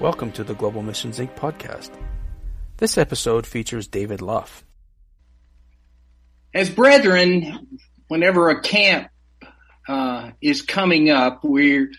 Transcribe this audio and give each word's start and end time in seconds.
Welcome 0.00 0.32
to 0.32 0.44
the 0.44 0.54
Global 0.54 0.82
Missions 0.82 1.18
Inc. 1.18 1.34
podcast. 1.34 1.90
This 2.78 2.96
episode 2.96 3.46
features 3.46 3.86
David 3.86 4.22
Luff. 4.22 4.64
As 6.54 6.70
brethren, 6.70 7.78
whenever 8.08 8.48
a 8.48 8.62
camp 8.62 9.08
uh, 9.86 10.30
is 10.40 10.62
coming 10.62 11.10
up, 11.10 11.44
we're 11.44 11.90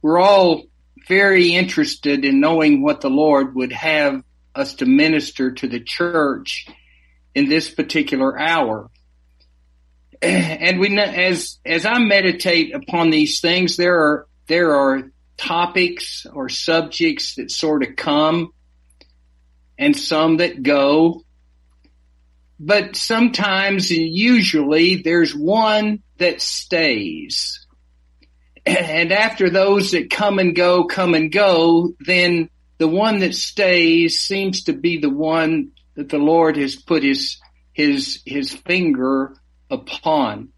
we're 0.00 0.18
all 0.18 0.62
very 1.08 1.54
interested 1.54 2.24
in 2.24 2.40
knowing 2.40 2.82
what 2.82 3.00
the 3.00 3.10
Lord 3.10 3.54
would 3.54 3.72
have 3.72 4.22
us 4.54 4.74
to 4.76 4.86
minister 4.86 5.52
to 5.52 5.68
the 5.68 5.80
church 5.80 6.66
in 7.34 7.48
this 7.48 7.70
particular 7.70 8.38
hour. 8.38 8.90
And 10.22 10.80
we, 10.80 10.98
as 10.98 11.58
as 11.66 11.84
I 11.84 11.98
meditate 11.98 12.74
upon 12.74 13.10
these 13.10 13.40
things, 13.40 13.76
there 13.76 13.98
are 14.00 14.26
there 14.46 14.74
are 14.74 15.10
topics 15.36 16.26
or 16.32 16.48
subjects 16.48 17.34
that 17.34 17.50
sort 17.50 17.82
of 17.82 17.96
come 17.96 18.52
and 19.78 19.94
some 19.94 20.38
that 20.38 20.62
go. 20.62 21.22
But 22.58 22.96
sometimes 22.96 23.90
and 23.90 24.08
usually 24.08 25.02
there's 25.02 25.34
one 25.34 26.02
that 26.16 26.40
stays. 26.40 27.65
And 28.66 29.12
after 29.12 29.48
those 29.48 29.92
that 29.92 30.10
come 30.10 30.40
and 30.40 30.54
go, 30.54 30.84
come 30.84 31.14
and 31.14 31.30
go, 31.30 31.94
then 32.00 32.50
the 32.78 32.88
one 32.88 33.20
that 33.20 33.34
stays 33.34 34.18
seems 34.18 34.64
to 34.64 34.72
be 34.72 34.98
the 34.98 35.10
one 35.10 35.70
that 35.94 36.08
the 36.08 36.18
Lord 36.18 36.56
has 36.56 36.74
put 36.74 37.04
his, 37.04 37.38
his, 37.72 38.20
his 38.26 38.52
finger 38.52 39.36
upon. 39.70 40.48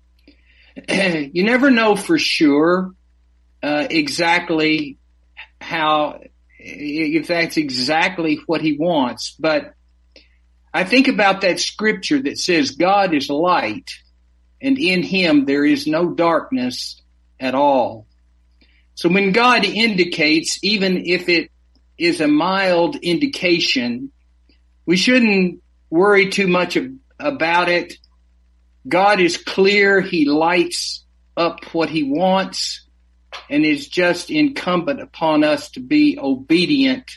you 0.89 1.45
never 1.45 1.71
know 1.71 1.97
for 1.97 2.19
sure 2.19 2.93
uh, 3.63 3.87
exactly 3.91 4.97
how, 5.61 6.21
if 6.59 7.27
that's 7.27 7.59
exactly 7.59 8.41
what 8.47 8.63
he 8.63 8.79
wants. 8.79 9.37
But 9.39 9.75
I 10.73 10.85
think 10.85 11.09
about 11.09 11.43
that 11.43 11.61
scripture 11.61 12.23
that 12.23 12.39
says 12.39 12.71
God 12.71 13.13
is 13.13 13.29
light 13.29 13.91
and 14.63 14.79
in 14.79 15.03
him 15.03 15.45
there 15.45 15.65
is 15.65 15.87
no 15.87 16.11
darkness 16.11 17.03
at 17.41 17.55
all. 17.55 18.07
So 18.95 19.09
when 19.09 19.33
God 19.33 19.65
indicates, 19.65 20.59
even 20.63 21.05
if 21.07 21.29
it 21.29 21.51
is 21.97 22.21
a 22.21 22.29
mild 22.29 22.97
indication, 22.97 24.11
we 24.87 24.97
shouldn't 24.97 25.63
worry 25.91 26.31
too 26.31 26.49
much 26.49 26.77
about 27.19 27.69
it. 27.69 27.95
God 28.89 29.21
is 29.21 29.37
clear. 29.37 30.01
He 30.01 30.25
lights 30.25 31.05
up 31.37 31.65
what 31.73 31.91
he 31.91 32.03
wants 32.03 32.87
and 33.49 33.65
is 33.65 33.89
just 33.89 34.31
incumbent 34.31 35.01
upon 35.01 35.45
us 35.45 35.71
to 35.73 35.81
be 35.81 36.19
obedient 36.19 37.11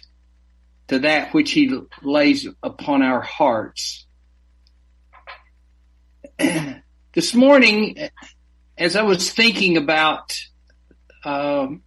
to 0.90 1.00
that 1.00 1.34
which 1.34 1.52
he 1.52 1.74
lays 2.04 2.48
upon 2.62 3.02
our 3.02 3.22
hearts. 3.22 4.06
this 7.14 7.34
morning, 7.34 8.10
as 8.82 8.96
I 8.96 9.04
was 9.04 9.32
thinking 9.32 9.78
about 9.78 10.36
um, 11.24 11.84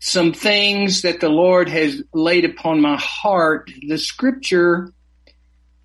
some 0.00 0.34
things 0.34 1.00
that 1.00 1.20
the 1.20 1.30
Lord 1.30 1.70
has 1.70 2.02
laid 2.12 2.44
upon 2.44 2.82
my 2.82 2.96
heart, 2.96 3.70
the 3.80 3.96
scripture 3.96 4.92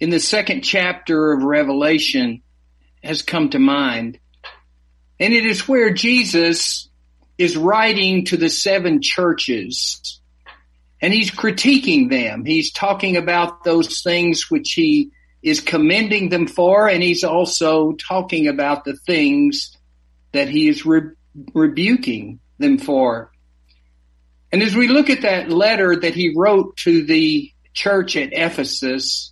in 0.01 0.09
the 0.09 0.19
second 0.19 0.63
chapter 0.63 1.31
of 1.31 1.43
Revelation 1.43 2.41
has 3.01 3.21
come 3.21 3.49
to 3.51 3.59
mind. 3.59 4.19
And 5.21 5.33
it 5.33 5.45
is 5.45 5.69
where 5.69 5.93
Jesus 5.93 6.89
is 7.37 7.55
writing 7.55 8.25
to 8.25 8.35
the 8.35 8.49
seven 8.49 9.01
churches 9.01 10.19
and 11.01 11.13
he's 11.13 11.31
critiquing 11.31 12.09
them. 12.09 12.43
He's 12.43 12.73
talking 12.73 13.15
about 13.15 13.63
those 13.63 14.01
things 14.01 14.51
which 14.51 14.73
he 14.73 15.11
is 15.41 15.61
commending 15.61 16.27
them 16.27 16.47
for, 16.47 16.89
and 16.89 17.01
he's 17.01 17.23
also 17.23 17.93
talking 17.93 18.49
about 18.49 18.83
the 18.83 18.97
things 19.05 19.72
that 20.33 20.49
he 20.49 20.67
is 20.67 20.85
re- 20.85 21.11
rebuking 21.53 22.39
them 22.57 22.77
for. 22.77 23.31
And 24.51 24.61
as 24.61 24.75
we 24.75 24.87
look 24.87 25.09
at 25.09 25.21
that 25.21 25.49
letter 25.49 25.95
that 25.95 26.13
he 26.13 26.33
wrote 26.35 26.77
to 26.77 27.05
the 27.05 27.51
church 27.73 28.15
at 28.15 28.33
Ephesus, 28.33 29.31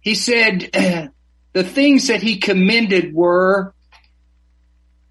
he 0.00 0.14
said 0.14 0.70
the 1.52 1.64
things 1.64 2.06
that 2.06 2.22
he 2.22 2.38
commended 2.38 3.12
were 3.12 3.74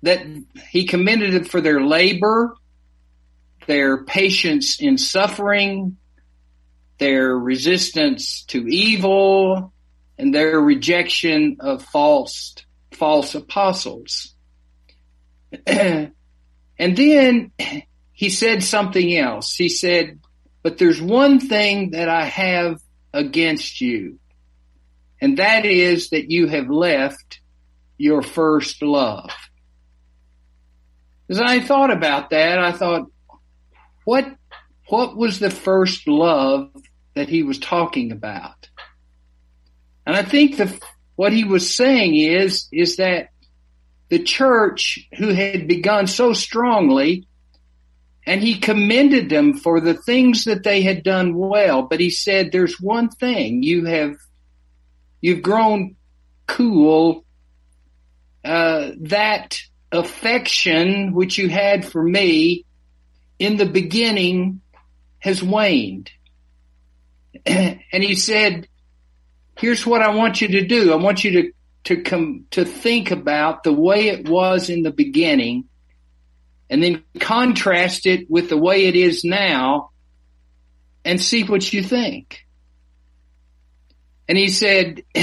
that 0.01 0.25
he 0.69 0.85
commended 0.85 1.33
them 1.33 1.43
for 1.45 1.61
their 1.61 1.81
labor, 1.81 2.55
their 3.65 4.03
patience 4.03 4.79
in 4.79 4.99
suffering, 4.99 5.97
their 6.99 7.35
resistance 7.35 8.43
to 8.43 8.67
evil, 8.67 9.73
and 10.17 10.33
their 10.33 10.59
rejection 10.59 11.57
of 11.59 11.83
false 11.83 12.55
false 12.91 13.35
apostles. 13.35 14.34
and 15.67 16.11
then 16.77 17.51
he 18.11 18.29
said 18.29 18.63
something 18.63 19.15
else. 19.15 19.55
He 19.55 19.69
said, 19.69 20.19
"But 20.63 20.77
there's 20.77 21.01
one 21.01 21.39
thing 21.39 21.91
that 21.91 22.09
I 22.09 22.25
have 22.25 22.79
against 23.13 23.81
you, 23.81 24.19
and 25.21 25.37
that 25.37 25.65
is 25.65 26.09
that 26.09 26.31
you 26.31 26.47
have 26.47 26.69
left 26.69 27.39
your 27.97 28.21
first 28.21 28.81
love." 28.81 29.31
As 31.29 31.39
I 31.39 31.59
thought 31.59 31.91
about 31.91 32.29
that, 32.29 32.59
I 32.59 32.71
thought, 32.71 33.09
what, 34.03 34.27
what 34.87 35.17
was 35.17 35.39
the 35.39 35.49
first 35.49 36.07
love 36.07 36.69
that 37.15 37.29
he 37.29 37.41
was 37.41 37.57
talking 37.57 38.11
about? 38.11 38.69
And 40.05 40.15
I 40.15 40.21
think 40.21 40.57
the, 40.57 40.79
what 41.15 41.33
he 41.33 41.43
was 41.43 41.73
saying 41.73 42.15
is, 42.15 42.67
is 42.71 42.97
that 42.97 43.29
the 44.09 44.19
church 44.23 45.07
who 45.17 45.33
had 45.33 45.67
begun 45.67 46.07
so 46.07 46.33
strongly 46.33 47.27
and 48.25 48.41
he 48.41 48.59
commended 48.59 49.29
them 49.29 49.53
for 49.53 49.79
the 49.79 49.93
things 49.93 50.45
that 50.45 50.63
they 50.63 50.81
had 50.81 51.03
done 51.03 51.35
well, 51.35 51.83
but 51.83 51.99
he 51.99 52.09
said, 52.09 52.51
there's 52.51 52.81
one 52.81 53.09
thing 53.09 53.61
you 53.61 53.85
have, 53.85 54.15
you've 55.21 55.43
grown 55.43 55.95
cool, 56.47 57.23
uh, 58.43 58.91
that 59.01 59.59
affection 59.91 61.13
which 61.13 61.37
you 61.37 61.49
had 61.49 61.85
for 61.85 62.01
me 62.01 62.65
in 63.37 63.57
the 63.57 63.65
beginning 63.65 64.61
has 65.19 65.43
waned. 65.43 66.09
and 67.45 67.79
he 67.91 68.15
said, 68.15 68.67
here's 69.57 69.85
what 69.85 70.01
I 70.01 70.15
want 70.15 70.41
you 70.41 70.47
to 70.49 70.65
do. 70.65 70.91
I 70.91 70.95
want 70.95 71.23
you 71.23 71.31
to, 71.31 71.51
to 71.85 72.01
come, 72.01 72.45
to 72.51 72.65
think 72.65 73.11
about 73.11 73.63
the 73.63 73.73
way 73.73 74.09
it 74.09 74.27
was 74.27 74.69
in 74.69 74.83
the 74.83 74.91
beginning 74.91 75.65
and 76.69 76.81
then 76.81 77.03
contrast 77.19 78.05
it 78.05 78.29
with 78.29 78.49
the 78.49 78.57
way 78.57 78.85
it 78.85 78.95
is 78.95 79.23
now 79.23 79.91
and 81.03 81.21
see 81.21 81.43
what 81.43 81.71
you 81.71 81.83
think. 81.83 82.45
And 84.27 84.37
he 84.37 84.49
said, 84.49 85.03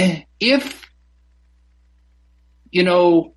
if, 0.40 0.88
you 2.70 2.84
know, 2.84 3.34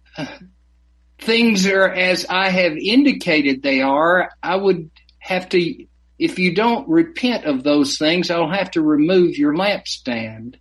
things 1.19 1.65
are 1.65 1.89
as 1.89 2.25
I 2.29 2.49
have 2.49 2.77
indicated 2.77 3.63
they 3.63 3.81
are, 3.81 4.29
I 4.41 4.55
would 4.55 4.91
have 5.17 5.49
to, 5.49 5.85
if 6.19 6.37
you 6.37 6.53
don't 6.53 6.87
repent 6.87 7.45
of 7.45 7.63
those 7.63 7.97
things, 7.97 8.29
I'll 8.29 8.51
have 8.51 8.71
to 8.71 8.81
remove 8.81 9.37
your 9.37 9.55
lampstand. 9.55 10.55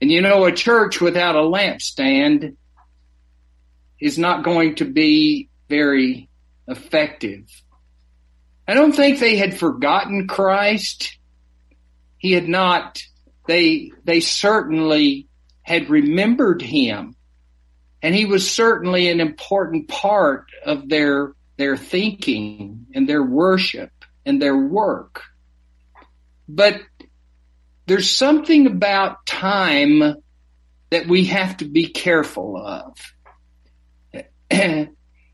And 0.00 0.10
you 0.10 0.20
know, 0.20 0.44
a 0.44 0.52
church 0.52 1.00
without 1.00 1.36
a 1.36 1.40
lampstand 1.40 2.56
is 4.00 4.18
not 4.18 4.44
going 4.44 4.76
to 4.76 4.84
be 4.84 5.48
very 5.68 6.28
effective. 6.66 7.44
I 8.66 8.74
don't 8.74 8.92
think 8.92 9.18
they 9.18 9.36
had 9.36 9.58
forgotten 9.58 10.28
Christ. 10.28 11.18
He 12.18 12.32
had 12.32 12.48
not, 12.48 13.02
they, 13.46 13.92
they 14.04 14.20
certainly 14.20 15.26
had 15.62 15.90
remembered 15.90 16.62
him 16.62 17.16
and 18.02 18.14
he 18.14 18.26
was 18.26 18.50
certainly 18.50 19.10
an 19.10 19.20
important 19.20 19.88
part 19.88 20.46
of 20.64 20.88
their 20.88 21.32
their 21.56 21.76
thinking 21.76 22.86
and 22.94 23.08
their 23.08 23.22
worship 23.22 23.90
and 24.24 24.40
their 24.40 24.56
work. 24.56 25.22
But 26.48 26.80
there's 27.88 28.10
something 28.10 28.66
about 28.66 29.24
time 29.24 30.16
that 30.90 31.06
we 31.06 31.24
have 31.24 31.56
to 31.56 31.64
be 31.64 31.88
careful 31.88 32.56
of. 32.56 32.98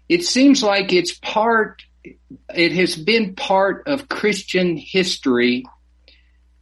it 0.09 0.23
seems 0.23 0.63
like 0.63 0.93
it's 0.93 1.13
part 1.13 1.83
it 2.55 2.73
has 2.73 2.97
been 2.97 3.35
part 3.35 3.89
of 3.89 4.09
Christian 4.09 4.77
history 4.77 5.65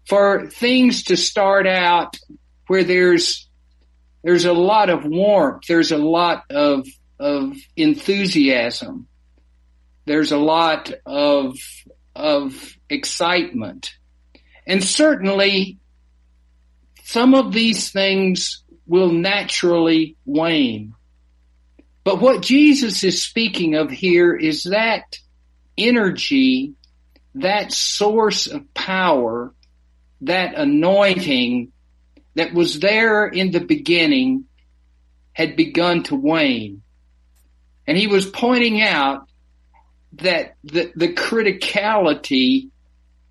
for 0.06 0.46
things 0.48 1.04
to 1.04 1.16
start 1.16 1.66
out 1.66 2.16
where 2.68 2.84
there's 2.84 3.48
there's 4.22 4.44
a 4.44 4.52
lot 4.52 4.88
of 4.88 5.04
warmth, 5.04 5.64
there's 5.68 5.92
a 5.92 5.98
lot 5.98 6.44
of 6.48 6.86
of 7.18 7.56
enthusiasm, 7.76 9.08
there's 10.06 10.32
a 10.32 10.38
lot 10.38 10.90
of 11.04 11.56
of 12.14 12.76
excitement. 12.88 13.92
And 14.66 14.82
certainly 14.82 15.80
some 17.04 17.34
of 17.34 17.52
these 17.52 17.90
things 17.90 18.62
will 18.86 19.12
naturally 19.12 20.16
wane. 20.24 20.94
But 22.04 22.20
what 22.20 22.42
Jesus 22.42 23.04
is 23.04 23.24
speaking 23.24 23.74
of 23.74 23.90
here 23.90 24.34
is 24.34 24.64
that 24.64 25.18
energy, 25.78 26.74
that 27.34 27.72
source 27.72 28.46
of 28.46 28.72
power, 28.74 29.54
that 30.22 30.54
anointing 30.54 31.72
that 32.34 32.54
was 32.54 32.80
there 32.80 33.26
in 33.26 33.50
the 33.50 33.60
beginning 33.60 34.44
had 35.32 35.56
begun 35.56 36.02
to 36.04 36.16
wane. 36.16 36.82
And 37.86 37.96
he 37.96 38.06
was 38.06 38.26
pointing 38.26 38.80
out 38.80 39.28
that 40.14 40.56
the, 40.64 40.92
the 40.94 41.14
criticality 41.14 42.70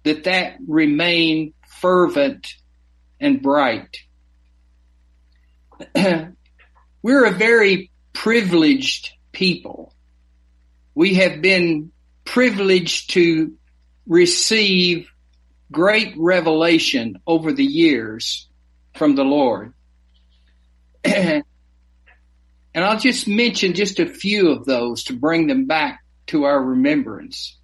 that 0.04 0.26
that 0.26 0.58
remained 0.68 1.54
fervent 1.68 2.56
and 3.22 3.42
bright. 3.42 3.98
We're 7.04 7.26
a 7.26 7.32
very 7.32 7.92
privileged 8.12 9.12
people. 9.32 9.94
We 10.94 11.14
have 11.16 11.42
been 11.42 11.92
privileged 12.26 13.12
to 13.12 13.54
receive 14.06 15.10
great 15.72 16.14
revelation 16.18 17.20
over 17.26 17.54
the 17.54 17.64
years 17.64 18.48
from 18.96 19.16
the 19.16 19.24
Lord. 19.24 19.74
and 21.04 21.44
I'll 22.76 23.00
just 23.00 23.28
mention 23.28 23.74
just 23.74 24.00
a 24.00 24.06
few 24.06 24.50
of 24.50 24.66
those 24.66 25.06
to 25.06 25.14
bring 25.14 25.48
them 25.48 25.66
back 25.66 26.04
to 26.28 26.44
our 26.44 26.62
remembrance. 26.62 27.58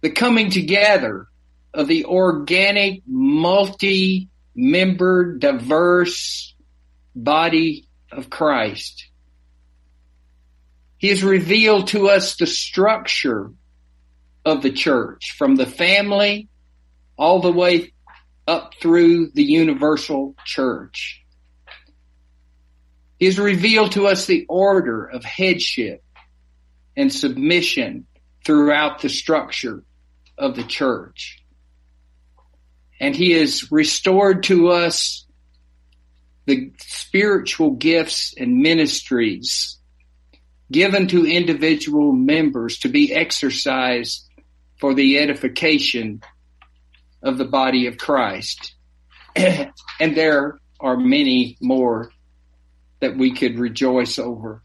The 0.00 0.10
coming 0.10 0.50
together 0.50 1.26
of 1.74 1.88
the 1.88 2.06
organic, 2.06 3.02
multi-member, 4.56 5.38
diverse 5.38 6.54
body 7.14 7.88
of 8.10 8.30
Christ. 8.30 9.08
He 10.98 11.08
has 11.08 11.22
revealed 11.22 11.88
to 11.88 12.08
us 12.08 12.36
the 12.36 12.46
structure 12.46 13.50
of 14.44 14.62
the 14.62 14.72
church 14.72 15.34
from 15.36 15.56
the 15.56 15.66
family 15.66 16.48
all 17.18 17.40
the 17.40 17.52
way 17.52 17.92
up 18.46 18.72
through 18.80 19.30
the 19.34 19.42
universal 19.42 20.34
church. 20.44 21.22
He 23.18 23.26
has 23.26 23.38
revealed 23.38 23.92
to 23.92 24.06
us 24.06 24.26
the 24.26 24.46
order 24.48 25.04
of 25.06 25.24
headship 25.24 26.02
and 26.96 27.12
submission 27.12 28.06
throughout 28.44 29.00
the 29.00 29.08
structure 29.08 29.82
of 30.38 30.54
the 30.54 30.62
church. 30.62 31.42
And 33.00 33.14
he 33.14 33.32
has 33.32 33.70
restored 33.70 34.44
to 34.44 34.68
us 34.68 35.26
the 36.46 36.72
spiritual 36.78 37.72
gifts 37.72 38.34
and 38.38 38.58
ministries 38.58 39.78
given 40.70 41.06
to 41.08 41.26
individual 41.26 42.12
members 42.12 42.78
to 42.78 42.88
be 42.88 43.12
exercised 43.12 44.28
for 44.78 44.94
the 44.94 45.18
edification 45.18 46.22
of 47.22 47.38
the 47.38 47.44
body 47.44 47.86
of 47.86 47.98
Christ. 47.98 48.74
and 49.36 49.72
there 50.16 50.58
are 50.80 50.96
many 50.96 51.56
more 51.60 52.10
that 53.00 53.16
we 53.16 53.34
could 53.34 53.58
rejoice 53.58 54.18
over. 54.18 54.62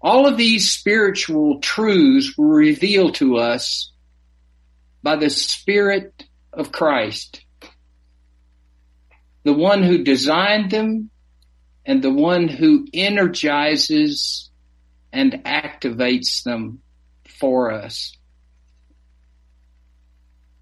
All 0.00 0.26
of 0.26 0.36
these 0.36 0.70
spiritual 0.70 1.60
truths 1.60 2.36
were 2.36 2.48
revealed 2.48 3.16
to 3.16 3.36
us 3.36 3.89
by 5.02 5.16
the 5.16 5.30
Spirit 5.30 6.24
of 6.52 6.72
Christ, 6.72 7.44
the 9.44 9.52
one 9.52 9.82
who 9.82 10.04
designed 10.04 10.70
them 10.70 11.10
and 11.86 12.02
the 12.02 12.12
one 12.12 12.48
who 12.48 12.86
energizes 12.92 14.50
and 15.12 15.32
activates 15.44 16.42
them 16.42 16.80
for 17.26 17.72
us. 17.72 18.16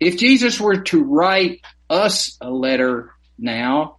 If 0.01 0.17
Jesus 0.17 0.61
were 0.61 0.83
to 0.83 1.03
write 1.03 1.61
us 1.91 2.37
a 2.41 2.51
letter 2.51 3.11
now, 3.37 3.99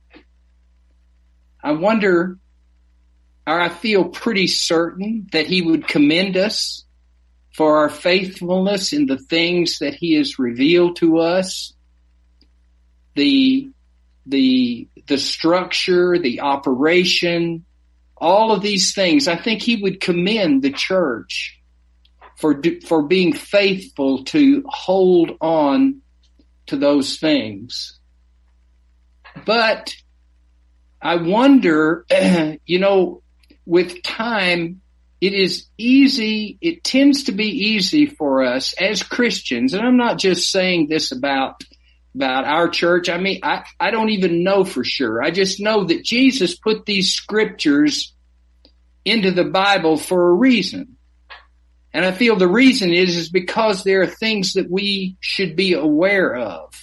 I 1.61 1.73
wonder, 1.73 2.37
or 3.45 3.59
I 3.59 3.67
feel 3.67 4.05
pretty 4.05 4.47
certain 4.47 5.27
that 5.33 5.45
he 5.45 5.61
would 5.61 5.87
commend 5.87 6.37
us 6.37 6.85
for 7.59 7.79
our 7.79 7.89
faithfulness 7.89 8.93
in 8.93 9.05
the 9.05 9.17
things 9.17 9.79
that 9.79 9.93
he 9.93 10.13
has 10.13 10.39
revealed 10.39 10.95
to 10.95 11.17
us, 11.17 11.73
the, 13.15 13.69
the, 14.25 14.87
the 15.07 15.17
structure, 15.17 16.17
the 16.17 16.39
operation, 16.39 17.65
all 18.15 18.53
of 18.53 18.61
these 18.61 18.93
things. 18.93 19.27
I 19.27 19.35
think 19.35 19.61
he 19.61 19.75
would 19.75 19.99
commend 19.99 20.61
the 20.61 20.71
church 20.71 21.59
for, 22.37 22.61
for 22.87 23.03
being 23.03 23.33
faithful 23.33 24.23
to 24.23 24.63
hold 24.65 25.31
on 25.41 26.01
to 26.67 26.77
those 26.77 27.17
things. 27.17 27.99
But 29.45 29.93
I 31.01 31.17
wonder, 31.17 32.05
you 32.65 32.79
know, 32.79 33.21
with 33.65 34.01
time, 34.01 34.79
it 35.21 35.33
is 35.33 35.65
easy, 35.77 36.57
it 36.61 36.83
tends 36.83 37.25
to 37.25 37.31
be 37.31 37.47
easy 37.47 38.05
for 38.05 38.43
us 38.43 38.73
as 38.73 39.03
Christians, 39.03 39.73
and 39.73 39.85
I'm 39.85 39.97
not 39.97 40.17
just 40.17 40.51
saying 40.51 40.87
this 40.87 41.11
about 41.11 41.63
about 42.15 42.45
our 42.45 42.67
church. 42.67 43.07
I 43.07 43.17
mean, 43.17 43.39
I, 43.43 43.63
I 43.79 43.91
don't 43.91 44.09
even 44.09 44.43
know 44.43 44.63
for 44.63 44.83
sure. 44.83 45.21
I 45.21 45.31
just 45.31 45.59
know 45.59 45.83
that 45.85 46.03
Jesus 46.03 46.55
put 46.55 46.85
these 46.85 47.13
scriptures 47.13 48.13
into 49.05 49.31
the 49.31 49.43
Bible 49.43 49.97
for 49.97 50.29
a 50.29 50.33
reason. 50.33 50.97
And 51.93 52.05
I 52.05 52.11
feel 52.11 52.35
the 52.35 52.47
reason 52.47 52.93
is, 52.93 53.15
is 53.15 53.29
because 53.29 53.83
there 53.83 54.01
are 54.01 54.07
things 54.07 54.53
that 54.53 54.69
we 54.69 55.17
should 55.19 55.55
be 55.55 55.73
aware 55.73 56.35
of, 56.35 56.73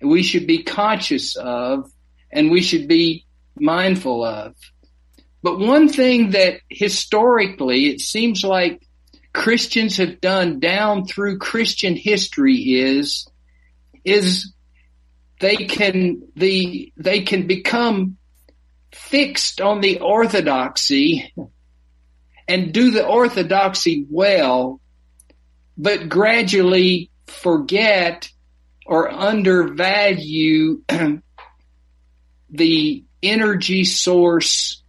we 0.00 0.22
should 0.22 0.46
be 0.46 0.62
conscious 0.62 1.36
of, 1.36 1.90
and 2.30 2.50
we 2.50 2.62
should 2.62 2.88
be 2.88 3.26
mindful 3.58 4.24
of. 4.24 4.54
But 5.42 5.58
one 5.58 5.88
thing 5.88 6.30
that 6.30 6.60
historically 6.68 7.88
it 7.88 8.00
seems 8.00 8.42
like 8.42 8.86
Christians 9.32 9.98
have 9.98 10.20
done 10.20 10.58
down 10.58 11.06
through 11.06 11.38
Christian 11.38 11.94
history 11.96 12.56
is, 12.56 13.28
is 14.04 14.52
they 15.40 15.56
can, 15.56 16.22
the, 16.34 16.92
they 16.96 17.22
can 17.22 17.46
become 17.46 18.16
fixed 18.92 19.60
on 19.60 19.80
the 19.80 20.00
orthodoxy 20.00 21.32
and 22.48 22.72
do 22.72 22.90
the 22.90 23.06
orthodoxy 23.06 24.06
well, 24.10 24.80
but 25.76 26.08
gradually 26.08 27.10
forget 27.26 28.28
or 28.86 29.10
undervalue 29.12 30.82
the 32.50 33.04
energy 33.22 33.84
source 33.84 34.82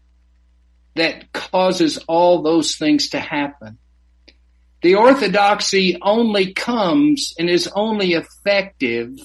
that 0.99 1.31
causes 1.33 1.97
all 2.07 2.41
those 2.41 2.75
things 2.75 3.09
to 3.09 3.19
happen. 3.19 3.77
The 4.81 4.95
orthodoxy 4.95 5.97
only 6.01 6.53
comes 6.53 7.33
and 7.37 7.49
is 7.49 7.67
only 7.67 8.13
effective 8.13 9.17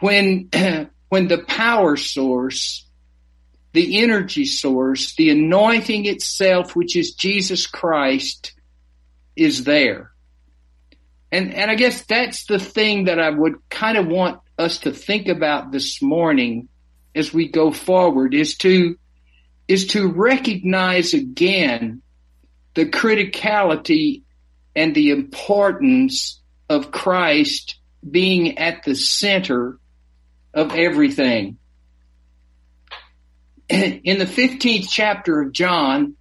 when, 0.00 0.50
when 1.08 1.28
the 1.28 1.38
power 1.38 1.96
source 1.96 2.84
the 3.74 4.00
energy 4.02 4.44
source, 4.44 5.16
the 5.16 5.30
anointing 5.30 6.06
itself, 6.06 6.74
which 6.74 6.96
is 6.96 7.14
Jesus 7.14 7.66
Christ, 7.66 8.54
is 9.34 9.64
there. 9.64 10.12
And, 11.32 11.52
and 11.52 11.70
I 11.70 11.74
guess 11.74 12.02
that's 12.02 12.46
the 12.46 12.60
thing 12.60 13.06
that 13.06 13.18
I 13.18 13.30
would 13.30 13.56
kind 13.68 13.98
of 13.98 14.06
want 14.06 14.40
us 14.56 14.78
to 14.78 14.92
think 14.92 15.26
about 15.26 15.72
this 15.72 16.00
morning 16.00 16.68
as 17.16 17.34
we 17.34 17.48
go 17.48 17.72
forward 17.72 18.32
is 18.32 18.56
to, 18.58 18.96
is 19.68 19.88
to 19.88 20.08
recognize 20.08 21.14
again 21.14 22.02
the 22.74 22.86
criticality 22.86 24.22
and 24.76 24.94
the 24.94 25.10
importance 25.10 26.40
of 26.68 26.90
Christ 26.90 27.76
being 28.08 28.58
at 28.58 28.82
the 28.82 28.94
center 28.94 29.78
of 30.52 30.74
everything. 30.74 31.58
in 33.68 34.18
the 34.18 34.26
15th 34.26 34.88
chapter 34.90 35.40
of 35.40 35.52
John, 35.52 36.16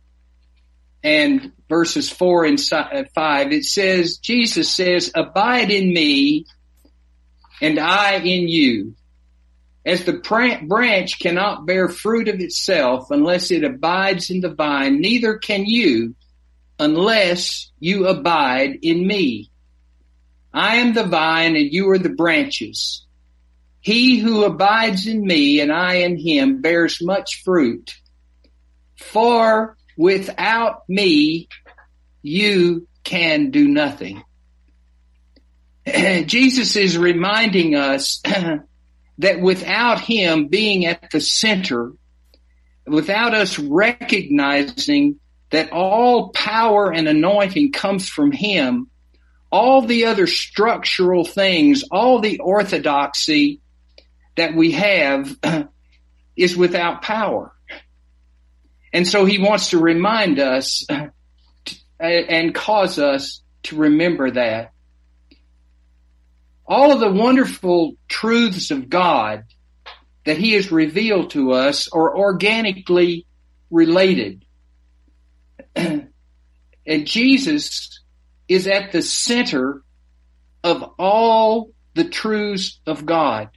and 1.03 1.51
verses 1.67 2.09
four 2.09 2.45
and 2.45 2.59
uh, 2.71 3.03
five, 3.13 3.51
it 3.51 3.65
says, 3.65 4.17
Jesus 4.17 4.69
says, 4.69 5.11
abide 5.13 5.69
in 5.69 5.93
me 5.93 6.45
and 7.61 7.77
I 7.77 8.15
in 8.15 8.47
you. 8.47 8.95
As 9.85 10.05
the 10.05 10.13
branch 10.67 11.19
cannot 11.19 11.65
bear 11.65 11.89
fruit 11.89 12.29
of 12.29 12.39
itself 12.39 13.11
unless 13.11 13.51
it 13.51 13.63
abides 13.63 14.29
in 14.29 14.39
the 14.39 14.53
vine, 14.53 15.01
neither 15.01 15.37
can 15.37 15.65
you 15.65 16.15
unless 16.79 17.71
you 17.79 18.07
abide 18.07 18.79
in 18.81 19.05
me. 19.05 19.51
I 20.53 20.77
am 20.77 20.93
the 20.93 21.03
vine 21.03 21.55
and 21.55 21.71
you 21.71 21.89
are 21.89 21.97
the 21.97 22.09
branches. 22.09 23.05
He 23.81 24.19
who 24.19 24.45
abides 24.45 25.07
in 25.07 25.25
me 25.25 25.59
and 25.59 25.71
I 25.71 25.95
in 25.95 26.17
him 26.17 26.61
bears 26.61 27.01
much 27.01 27.43
fruit. 27.43 27.93
For 28.95 29.75
without 29.97 30.87
me, 30.87 31.49
you 32.21 32.87
can 33.03 33.51
do 33.51 33.67
nothing. 33.67 34.23
Jesus 35.85 36.77
is 36.77 36.97
reminding 36.97 37.75
us 37.75 38.21
that 39.19 39.39
without 39.39 39.99
him 39.99 40.47
being 40.47 40.85
at 40.85 41.11
the 41.11 41.21
center, 41.21 41.93
without 42.85 43.33
us 43.33 43.59
recognizing 43.59 45.19
that 45.51 45.71
all 45.71 46.29
power 46.29 46.91
and 46.91 47.07
anointing 47.07 47.71
comes 47.71 48.09
from 48.09 48.31
him, 48.31 48.89
all 49.51 49.83
the 49.83 50.05
other 50.05 50.25
structural 50.25 51.25
things, 51.25 51.83
all 51.91 52.19
the 52.19 52.39
orthodoxy 52.39 53.61
that 54.35 54.55
we 54.55 54.71
have 54.71 55.37
is 56.35 56.57
without 56.57 57.03
power. 57.03 57.53
And 58.91 59.07
so 59.07 59.25
he 59.25 59.37
wants 59.37 59.69
to 59.69 59.79
remind 59.79 60.39
us 60.39 60.85
and 61.99 62.55
cause 62.55 62.99
us 62.99 63.41
to 63.63 63.77
remember 63.77 64.31
that. 64.31 64.72
All 66.65 66.91
of 66.91 66.99
the 66.99 67.11
wonderful 67.11 67.95
truths 68.07 68.71
of 68.71 68.89
God 68.89 69.43
that 70.25 70.37
he 70.37 70.53
has 70.53 70.71
revealed 70.71 71.31
to 71.31 71.51
us 71.51 71.89
are 71.89 72.15
organically 72.17 73.25
related. 73.69 74.45
and 75.75 76.09
Jesus 76.85 77.99
is 78.47 78.67
at 78.67 78.91
the 78.91 79.01
center 79.01 79.81
of 80.63 80.83
all 80.97 81.71
the 81.93 82.05
truths 82.05 82.79
of 82.85 83.05
God. 83.05 83.49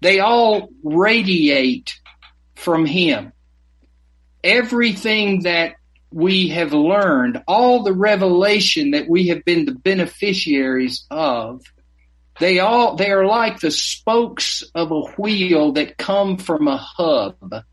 They 0.00 0.20
all 0.20 0.68
radiate 0.82 1.94
from 2.54 2.86
Him. 2.86 3.32
Everything 4.42 5.42
that 5.42 5.74
we 6.10 6.48
have 6.48 6.72
learned, 6.72 7.42
all 7.48 7.82
the 7.82 7.92
revelation 7.92 8.92
that 8.92 9.08
we 9.08 9.28
have 9.28 9.44
been 9.44 9.64
the 9.64 9.72
beneficiaries 9.72 11.06
of, 11.10 11.62
they 12.40 12.58
all, 12.58 12.96
they 12.96 13.10
are 13.10 13.26
like 13.26 13.60
the 13.60 13.70
spokes 13.70 14.62
of 14.74 14.90
a 14.90 15.00
wheel 15.12 15.72
that 15.72 15.96
come 15.96 16.36
from 16.36 16.66
a 16.66 16.76
hub. 16.76 17.64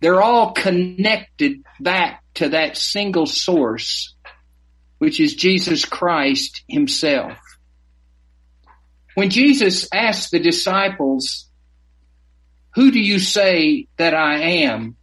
They're 0.00 0.22
all 0.22 0.52
connected 0.52 1.64
back 1.80 2.22
to 2.34 2.50
that 2.50 2.76
single 2.76 3.26
source, 3.26 4.14
which 4.98 5.18
is 5.18 5.34
Jesus 5.34 5.84
Christ 5.84 6.62
himself. 6.68 7.36
When 9.14 9.30
Jesus 9.30 9.88
asked 9.92 10.30
the 10.30 10.38
disciples, 10.38 11.48
who 12.76 12.92
do 12.92 13.00
you 13.00 13.18
say 13.18 13.88
that 13.96 14.14
I 14.14 14.38
am? 14.38 14.96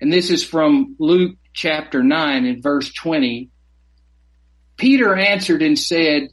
And 0.00 0.12
this 0.12 0.30
is 0.30 0.44
from 0.44 0.94
Luke 1.00 1.36
chapter 1.52 2.04
9 2.04 2.46
and 2.46 2.62
verse 2.62 2.92
20. 2.92 3.50
Peter 4.76 5.16
answered 5.16 5.62
and 5.62 5.76
said, 5.76 6.28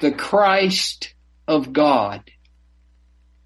the 0.00 0.12
Christ 0.12 1.14
of 1.46 1.72
God. 1.72 2.22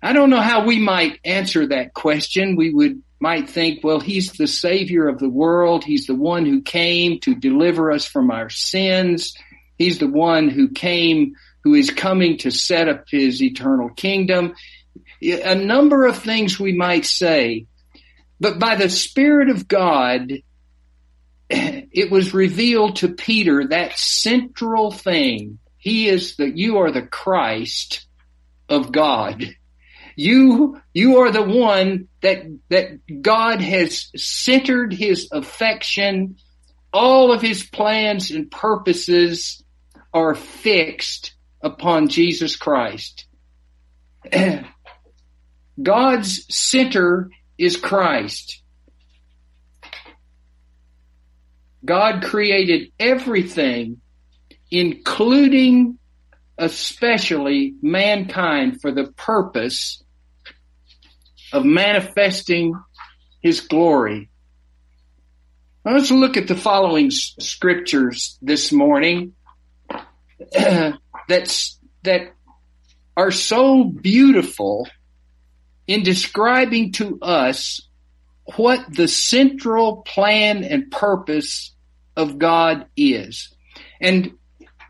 I 0.03 0.13
don't 0.13 0.31
know 0.31 0.41
how 0.41 0.65
we 0.65 0.79
might 0.79 1.19
answer 1.25 1.67
that 1.69 1.95
question. 1.95 2.57
We 2.57 2.73
would 2.73 3.03
might 3.21 3.51
think, 3.51 3.83
well, 3.83 4.01
he's 4.01 4.33
the 4.33 4.47
savior 4.47 5.09
of 5.09 5.19
the 5.19 5.29
world. 5.29 5.85
He's 5.85 6.07
the 6.07 6.15
one 6.15 6.47
who 6.47 6.63
came 6.63 7.19
to 7.21 7.35
deliver 7.35 7.91
us 7.91 8.05
from 8.05 8.31
our 8.31 8.49
sins. 8.49 9.35
He's 9.77 9.99
the 9.99 10.09
one 10.09 10.49
who 10.49 10.69
came, 10.69 11.35
who 11.65 11.75
is 11.75 11.91
coming 11.91 12.39
to 12.39 12.51
set 12.51 12.89
up 12.89 13.05
his 13.11 13.43
eternal 13.43 13.91
kingdom. 13.91 14.55
A 15.21 15.57
number 15.57 16.07
of 16.07 16.19
things 16.19 16.61
we 16.61 16.73
might 16.73 17.07
say, 17.07 17.67
but 18.39 18.61
by 18.61 18.77
the 18.77 18.89
Spirit 18.89 19.51
of 19.51 19.67
God, 19.67 20.33
it 21.51 22.11
was 22.11 22.35
revealed 22.35 22.97
to 22.97 23.09
Peter 23.09 23.67
that 23.69 23.99
central 23.99 24.93
thing. 24.93 25.59
He 25.79 26.09
is 26.09 26.37
that 26.37 26.57
you 26.57 26.79
are 26.79 26.91
the 26.91 27.07
Christ 27.07 28.07
of 28.69 28.93
God. 28.93 29.45
You, 30.17 30.81
you 30.93 31.19
are 31.19 31.31
the 31.31 31.43
one 31.43 32.09
that, 32.23 32.45
that 32.71 33.23
God 33.23 33.61
has 33.61 34.11
centered 34.17 34.93
his 34.93 35.29
affection. 35.31 36.37
All 36.93 37.33
of 37.33 37.41
his 37.41 37.63
plans 37.65 38.33
and 38.33 38.51
purposes 38.51 39.63
are 40.13 40.35
fixed 40.35 41.35
upon 41.63 42.09
Jesus 42.09 42.57
Christ. 42.57 43.27
God's 45.83 46.55
center 46.55 47.31
is 47.57 47.77
Christ. 47.77 48.63
God 51.85 52.25
created 52.25 52.93
everything, 52.99 54.01
including 54.71 55.99
especially 56.59 57.75
mankind 57.83 58.81
for 58.81 58.93
the 58.93 59.13
purpose 59.13 60.03
of 61.53 61.65
manifesting 61.65 62.75
his 63.41 63.61
glory. 63.61 64.29
Now 65.85 65.95
let's 65.95 66.11
look 66.11 66.37
at 66.37 66.49
the 66.49 66.57
following 66.57 67.11
scriptures 67.11 68.39
this 68.43 68.73
morning 68.73 69.35
that's, 71.29 71.79
that 72.03 72.33
are 73.17 73.31
so 73.31 73.85
beautiful 73.85 74.89
in 75.87 76.03
describing 76.03 76.93
to 76.93 77.19
us 77.23 77.81
what 78.57 78.85
the 78.95 79.09
central 79.09 80.03
plan 80.03 80.65
and 80.65 80.91
purpose 80.91 81.75
of 82.17 82.39
God 82.39 82.87
is. 82.97 83.55
And 84.01 84.33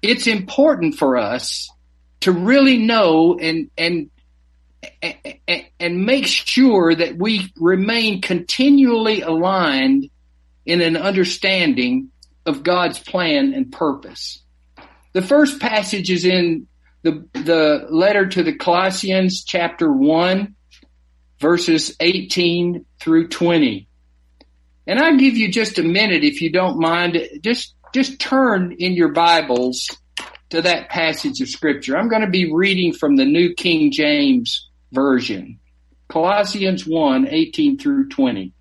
it's 0.02 0.26
important 0.26 0.96
for 0.96 1.16
us 1.16 1.70
to 2.20 2.32
really 2.32 2.78
know 2.78 3.38
and, 3.38 3.70
and 3.76 4.10
and 5.80 6.06
make 6.06 6.26
sure 6.26 6.94
that 6.94 7.16
we 7.16 7.52
remain 7.56 8.20
continually 8.20 9.22
aligned 9.22 10.08
in 10.64 10.80
an 10.80 10.96
understanding 10.96 12.10
of 12.46 12.62
God's 12.62 12.98
plan 13.00 13.54
and 13.54 13.72
purpose. 13.72 14.40
The 15.14 15.22
first 15.22 15.60
passage 15.60 16.10
is 16.10 16.24
in 16.24 16.68
the, 17.02 17.26
the 17.32 17.86
letter 17.90 18.26
to 18.26 18.42
the 18.42 18.54
Colossians 18.54 19.42
chapter 19.44 19.92
1 19.92 20.54
verses 21.40 21.96
18 22.00 22.84
through 23.00 23.28
20. 23.28 23.88
And 24.86 24.98
I'll 24.98 25.16
give 25.16 25.36
you 25.36 25.52
just 25.52 25.78
a 25.78 25.82
minute 25.82 26.24
if 26.24 26.40
you 26.40 26.50
don't 26.50 26.78
mind. 26.78 27.18
Just, 27.42 27.74
just 27.92 28.20
turn 28.20 28.72
in 28.78 28.92
your 28.92 29.08
Bibles 29.08 29.88
to 30.50 30.62
that 30.62 30.88
passage 30.88 31.40
of 31.40 31.48
scripture. 31.48 31.96
I'm 31.96 32.08
going 32.08 32.22
to 32.22 32.30
be 32.30 32.52
reading 32.52 32.92
from 32.92 33.16
the 33.16 33.24
New 33.24 33.54
King 33.54 33.90
James 33.90 34.68
version. 34.92 35.58
Colossians 36.08 36.86
1, 36.86 37.28
18 37.28 37.78
through 37.78 38.08
20. 38.08 38.52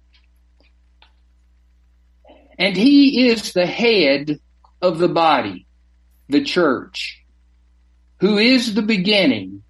And 2.59 2.75
he 2.75 3.29
is 3.29 3.53
the 3.53 3.65
head 3.65 4.39
of 4.81 4.97
the 4.97 5.07
body, 5.07 5.67
the 6.27 6.43
church, 6.43 7.23
who 8.19 8.37
is 8.37 8.73
the 8.73 8.81
beginning, 8.81 9.63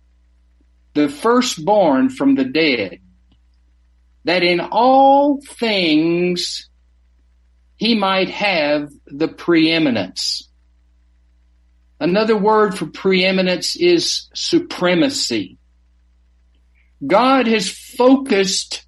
the 0.93 1.09
firstborn 1.09 2.09
from 2.09 2.35
the 2.35 2.45
dead, 2.45 2.99
that 4.23 4.43
in 4.43 4.59
all 4.59 5.41
things 5.41 6.69
he 7.77 7.95
might 7.95 8.29
have 8.29 8.91
the 9.05 9.27
preeminence. 9.27 10.49
Another 11.99 12.37
word 12.37 12.77
for 12.77 12.87
preeminence 12.87 13.75
is 13.75 14.29
supremacy. 14.33 15.57
God 17.05 17.47
has 17.47 17.69
focused 17.69 18.85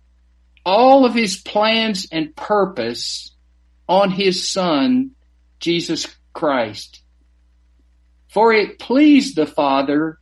all 0.66 1.06
of 1.06 1.14
his 1.14 1.38
plans 1.38 2.08
and 2.12 2.36
purpose 2.36 3.36
on 3.88 4.12
his 4.12 4.50
son, 4.50 5.12
Jesus 5.60 6.08
Christ. 6.34 7.02
For 8.28 8.54
it 8.54 8.80
pleased 8.80 9.36
the 9.36 9.48
Father 9.48 10.20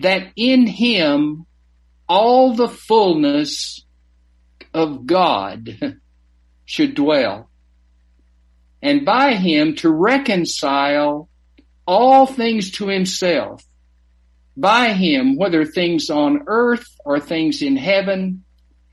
that 0.00 0.32
in 0.36 0.66
him 0.66 1.46
all 2.08 2.54
the 2.54 2.68
fullness 2.68 3.84
of 4.74 5.06
God 5.06 5.96
should 6.64 6.94
dwell. 6.94 7.48
And 8.82 9.04
by 9.04 9.34
him 9.34 9.74
to 9.76 9.90
reconcile 9.90 11.28
all 11.86 12.26
things 12.26 12.72
to 12.72 12.88
himself. 12.88 13.64
By 14.56 14.92
him, 14.92 15.36
whether 15.36 15.64
things 15.64 16.08
on 16.10 16.44
earth 16.46 16.86
or 17.04 17.20
things 17.20 17.62
in 17.62 17.76
heaven, 17.76 18.44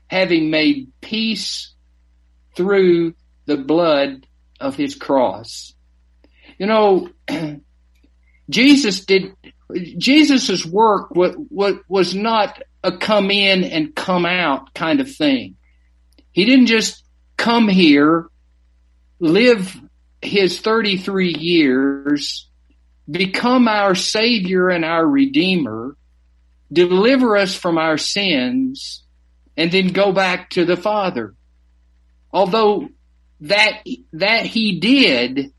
having 0.08 0.50
made 0.50 0.92
peace 1.00 1.72
through 2.54 3.14
the 3.46 3.56
blood 3.56 4.26
of 4.60 4.76
his 4.76 4.94
cross. 4.94 5.74
You 6.58 6.66
know, 6.66 7.08
Jesus 8.50 9.04
did, 9.04 9.34
Jesus's 9.98 10.66
work 10.66 11.10
was 11.14 12.14
not 12.14 12.62
a 12.82 12.96
come 12.96 13.30
in 13.30 13.64
and 13.64 13.94
come 13.94 14.26
out 14.26 14.74
kind 14.74 15.00
of 15.00 15.10
thing. 15.14 15.56
He 16.32 16.44
didn't 16.44 16.66
just 16.66 17.02
come 17.36 17.68
here, 17.68 18.28
live 19.24 19.74
his 20.20 20.60
33 20.60 21.34
years, 21.34 22.48
become 23.10 23.68
our 23.68 23.94
savior 23.94 24.68
and 24.68 24.84
our 24.84 25.06
redeemer, 25.06 25.96
deliver 26.72 27.36
us 27.36 27.54
from 27.54 27.78
our 27.78 27.96
sins, 27.96 29.02
and 29.56 29.72
then 29.72 29.88
go 29.88 30.12
back 30.12 30.50
to 30.50 30.64
the 30.64 30.76
Father. 30.76 31.34
Although 32.32 32.88
that, 33.40 33.82
that 34.12 34.46
he 34.46 34.78
did, 34.78 35.52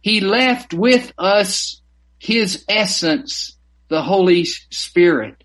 he 0.00 0.20
left 0.20 0.74
with 0.74 1.12
us 1.16 1.80
his 2.18 2.64
essence, 2.68 3.56
the 3.88 4.02
Holy 4.02 4.44
Spirit. 4.44 5.42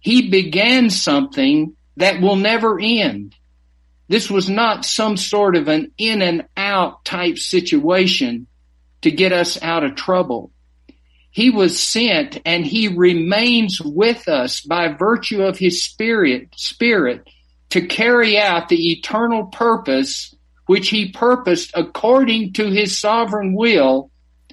He 0.00 0.28
began 0.28 0.90
something 0.90 1.76
that 1.96 2.20
will 2.20 2.36
never 2.36 2.78
end. 2.80 3.34
This 4.08 4.30
was 4.30 4.50
not 4.50 4.84
some 4.84 5.16
sort 5.16 5.56
of 5.56 5.68
an 5.68 5.92
in 5.96 6.22
and 6.22 6.46
out 6.56 7.04
type 7.04 7.38
situation 7.38 8.46
to 9.02 9.10
get 9.10 9.32
us 9.32 9.62
out 9.62 9.84
of 9.84 9.94
trouble. 9.94 10.50
He 11.30 11.50
was 11.50 11.78
sent 11.78 12.40
and 12.44 12.64
he 12.64 12.88
remains 12.88 13.80
with 13.80 14.28
us 14.28 14.60
by 14.60 14.88
virtue 14.88 15.42
of 15.42 15.58
his 15.58 15.82
spirit, 15.82 16.48
spirit 16.56 17.28
to 17.70 17.86
carry 17.86 18.38
out 18.38 18.68
the 18.68 18.92
eternal 18.92 19.46
purpose 19.46 20.34
which 20.66 20.88
he 20.88 21.10
purposed 21.10 21.72
according 21.74 22.52
to 22.54 22.70
his 22.70 22.98
sovereign 22.98 23.54
will 23.54 24.10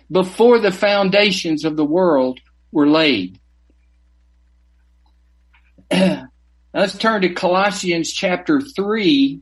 before 0.10 0.60
the 0.60 0.72
foundations 0.72 1.64
of 1.64 1.78
the 1.78 1.86
world 1.86 2.40
were 2.72 2.88
laid. 2.88 3.40
Let's 6.74 6.98
turn 6.98 7.24
to 7.24 7.34
Colossians 7.34 8.14
chapter 8.14 8.62
3, 8.62 9.42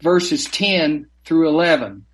verses 0.00 0.44
10 0.44 1.08
through 1.24 1.48
11. 1.48 2.06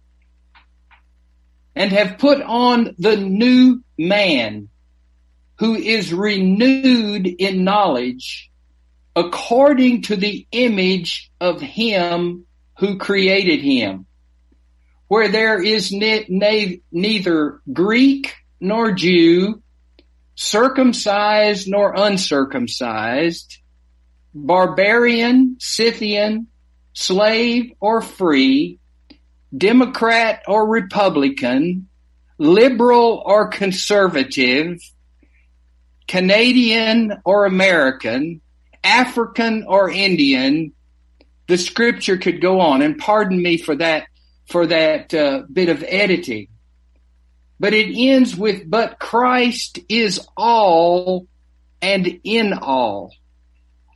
And 1.77 1.93
have 1.93 2.17
put 2.17 2.41
on 2.41 2.95
the 2.97 3.19
new 3.19 3.83
man 3.99 4.71
who 5.59 5.75
is 5.75 6.15
renewed 6.15 7.27
in 7.27 7.65
knowledge 7.65 8.51
according 9.15 10.03
to 10.03 10.17
the 10.17 10.47
image 10.53 11.31
of 11.39 11.61
him 11.61 12.47
who 12.79 12.97
created 12.97 13.61
him, 13.61 14.07
where 15.07 15.29
there 15.29 15.63
is 15.63 15.93
ne- 15.93 16.25
ne- 16.31 16.81
neither 16.91 17.61
Greek 17.71 18.35
nor 18.59 18.93
Jew, 18.93 19.63
circumcised 20.35 21.69
nor 21.69 21.93
uncircumcised, 21.95 23.59
barbarian, 24.35 25.57
Scythian, 25.61 26.49
slave 26.93 27.73
or 27.81 28.01
free, 28.03 28.79
Democrat 29.57 30.43
or 30.49 30.67
Republican, 30.67 31.89
liberal 32.39 33.23
or 33.25 33.49
conservative, 33.49 34.81
Canadian 36.09 37.13
or 37.25 37.47
American, 37.47 38.41
African 38.83 39.65
or 39.67 39.89
Indian, 39.91 40.73
the 41.47 41.59
scripture 41.59 42.17
could 42.17 42.41
go 42.41 42.61
on 42.61 42.83
and 42.83 42.99
pardon 42.99 43.41
me 43.41 43.57
for 43.57 43.77
that, 43.77 44.07
for 44.49 44.67
that 44.67 45.15
uh, 45.15 45.43
bit 45.53 45.69
of 45.69 45.85
editing. 45.87 46.49
But 47.61 47.73
it 47.73 47.95
ends 47.97 48.37
with, 48.37 48.69
but 48.69 48.99
Christ 48.99 49.79
is 49.89 50.27
all 50.37 51.27
and 51.81 52.21
in 52.25 52.53
all. 52.53 53.13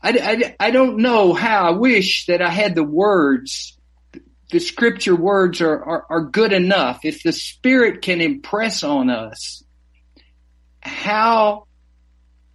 I, 0.02 0.10
I, 0.60 0.68
I 0.68 0.70
don't 0.70 0.98
know 0.98 1.32
how 1.32 1.68
I 1.68 1.70
wish 1.70 2.26
that 2.26 2.40
I 2.42 2.50
had 2.50 2.74
the 2.74 2.84
words. 2.84 3.76
The 4.50 4.60
scripture 4.60 5.16
words 5.16 5.60
are, 5.60 5.82
are, 5.82 6.06
are 6.08 6.24
good 6.24 6.52
enough. 6.52 7.00
If 7.04 7.22
the 7.22 7.32
Spirit 7.32 8.02
can 8.02 8.20
impress 8.20 8.82
on 8.82 9.10
us 9.10 9.64
how 10.80 11.66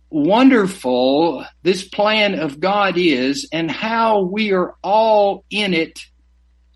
wonderful 0.09 1.45
this 1.63 1.87
plan 1.87 2.39
of 2.39 2.59
God 2.59 2.97
is 2.97 3.49
and 3.51 3.69
how 3.69 4.21
we 4.21 4.53
are 4.53 4.75
all 4.83 5.43
in 5.49 5.73
it 5.73 5.99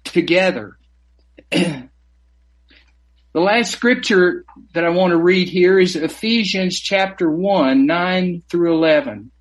together. 0.03 0.77
the 1.51 1.89
last 3.33 3.71
scripture 3.71 4.43
that 4.73 4.83
I 4.83 4.89
want 4.89 5.11
to 5.11 5.17
read 5.17 5.49
here 5.49 5.79
is 5.79 5.95
Ephesians 5.95 6.79
chapter 6.79 7.29
1, 7.29 7.85
9 7.85 8.43
through 8.49 8.73
11 8.73 9.31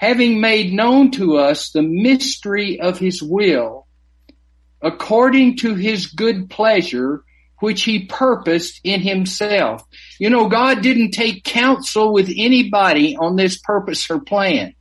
having 0.00 0.40
made 0.40 0.72
known 0.72 1.10
to 1.10 1.36
us 1.36 1.72
the 1.72 1.82
mystery 1.82 2.80
of 2.80 2.98
his 2.98 3.22
will, 3.22 3.86
according 4.80 5.58
to 5.58 5.74
his 5.74 6.06
good 6.06 6.48
pleasure, 6.48 7.22
which 7.58 7.82
he 7.82 8.06
purposed 8.06 8.80
in 8.82 9.02
himself. 9.02 9.84
You 10.18 10.30
know, 10.30 10.48
God 10.48 10.80
didn't 10.80 11.10
take 11.10 11.44
counsel 11.44 12.14
with 12.14 12.32
anybody 12.34 13.14
on 13.14 13.36
this 13.36 13.58
purpose 13.58 14.10
or 14.10 14.20
plan. 14.20 14.72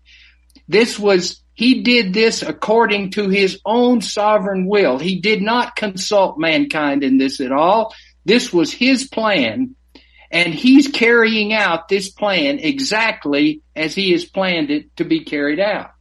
This 0.69 0.97
was, 0.97 1.43
he 1.53 1.83
did 1.83 2.13
this 2.13 2.41
according 2.41 3.11
to 3.11 3.27
his 3.27 3.59
own 3.65 3.99
sovereign 3.99 4.67
will. 4.67 4.99
He 4.99 5.19
did 5.19 5.41
not 5.41 5.75
consult 5.75 6.39
mankind 6.39 7.03
in 7.03 7.17
this 7.17 7.41
at 7.41 7.51
all. 7.51 7.93
This 8.23 8.53
was 8.53 8.71
his 8.71 9.09
plan 9.09 9.75
and 10.31 10.53
he's 10.53 10.87
carrying 10.87 11.53
out 11.53 11.87
this 11.87 12.09
plan 12.09 12.59
exactly 12.59 13.61
as 13.75 13.95
he 13.95 14.11
has 14.11 14.25
planned 14.25 14.69
it 14.69 14.95
to 14.97 15.05
be 15.05 15.23
carried 15.23 15.59
out. 15.59 15.91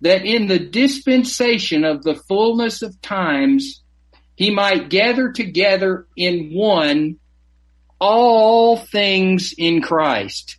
That 0.00 0.24
in 0.24 0.48
the 0.48 0.58
dispensation 0.58 1.84
of 1.84 2.02
the 2.02 2.14
fullness 2.14 2.82
of 2.82 3.00
times, 3.00 3.82
he 4.34 4.50
might 4.50 4.88
gather 4.88 5.30
together 5.32 6.06
in 6.16 6.50
one 6.52 7.18
all 8.00 8.76
things 8.78 9.54
in 9.56 9.82
Christ. 9.82 10.56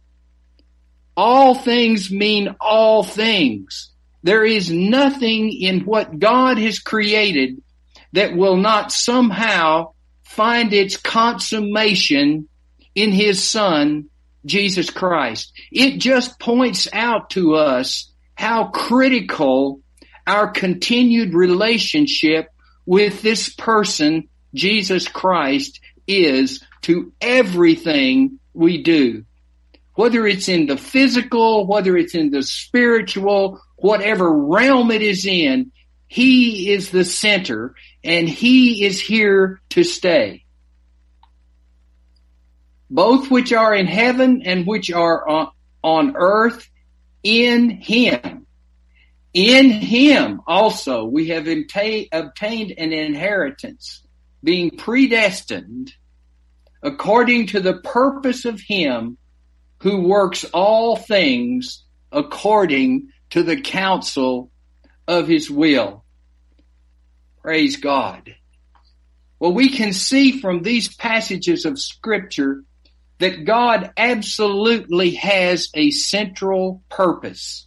All 1.18 1.56
things 1.56 2.12
mean 2.12 2.56
all 2.62 3.04
things. 3.04 3.92
There 4.24 4.46
is 4.46 4.72
nothing 4.72 5.52
in 5.52 5.82
what 5.82 6.20
God 6.20 6.60
has 6.60 6.80
created 6.80 7.62
that 8.14 8.36
will 8.36 8.58
not 8.58 8.92
somehow 8.92 9.94
find 10.32 10.72
its 10.72 10.96
consummation 10.96 12.48
in 12.96 13.12
his 13.12 13.44
son, 13.44 14.06
Jesus 14.46 14.90
Christ. 14.90 15.52
It 15.72 15.98
just 15.98 16.40
points 16.40 16.88
out 16.94 17.32
to 17.32 17.56
us 17.56 18.12
how 18.36 18.66
critical 18.70 19.82
our 20.26 20.50
continued 20.50 21.34
relationship 21.34 22.50
with 22.86 23.22
this 23.22 23.54
person, 23.54 24.30
Jesus 24.54 25.08
Christ, 25.08 25.80
is 26.08 26.64
to 26.84 27.12
everything 27.20 28.40
we 28.54 28.82
do. 28.82 29.26
Whether 29.96 30.26
it's 30.26 30.48
in 30.48 30.66
the 30.66 30.78
physical, 30.78 31.68
whether 31.68 31.98
it's 31.98 32.16
in 32.16 32.32
the 32.32 32.42
spiritual, 32.42 33.62
whatever 33.76 34.32
realm 34.32 34.92
it 34.92 35.02
is 35.02 35.26
in, 35.26 35.72
he 36.12 36.70
is 36.70 36.90
the 36.90 37.06
center 37.06 37.74
and 38.04 38.28
he 38.28 38.84
is 38.84 39.00
here 39.00 39.62
to 39.70 39.82
stay. 39.86 40.44
Both 42.90 43.32
which 43.32 43.54
are 43.54 43.74
in 43.74 43.88
heaven 43.88 44.42
and 44.44 44.68
which 44.68 44.92
are 44.92 45.48
on, 45.82 46.14
earth 46.18 46.70
in 47.24 47.70
him. 47.70 48.46
In 49.34 49.70
him 49.70 50.42
also 50.46 51.06
we 51.06 51.30
have 51.30 51.48
obtained 51.48 52.74
an 52.78 52.92
inheritance, 52.92 54.04
being 54.44 54.72
predestined 54.72 55.94
according 56.84 57.48
to 57.48 57.62
the 57.62 57.78
purpose 57.78 58.44
of 58.44 58.60
him 58.60 59.18
who 59.80 60.02
works 60.02 60.44
all 60.54 60.98
things 60.98 61.86
according 62.12 63.12
to 63.30 63.44
the 63.44 63.62
counsel 63.62 64.52
of 65.08 65.28
his 65.28 65.50
will. 65.50 66.04
Praise 67.42 67.78
God. 67.78 68.36
Well, 69.40 69.54
we 69.54 69.70
can 69.70 69.94
see 69.94 70.40
from 70.40 70.62
these 70.62 70.96
passages 70.96 71.66
of 71.66 71.80
scripture 71.80 72.64
that 73.18 73.46
God 73.46 73.92
absolutely 73.98 75.12
has 75.16 75.70
a 75.74 75.92
central 75.92 76.84
purpose. 76.90 77.66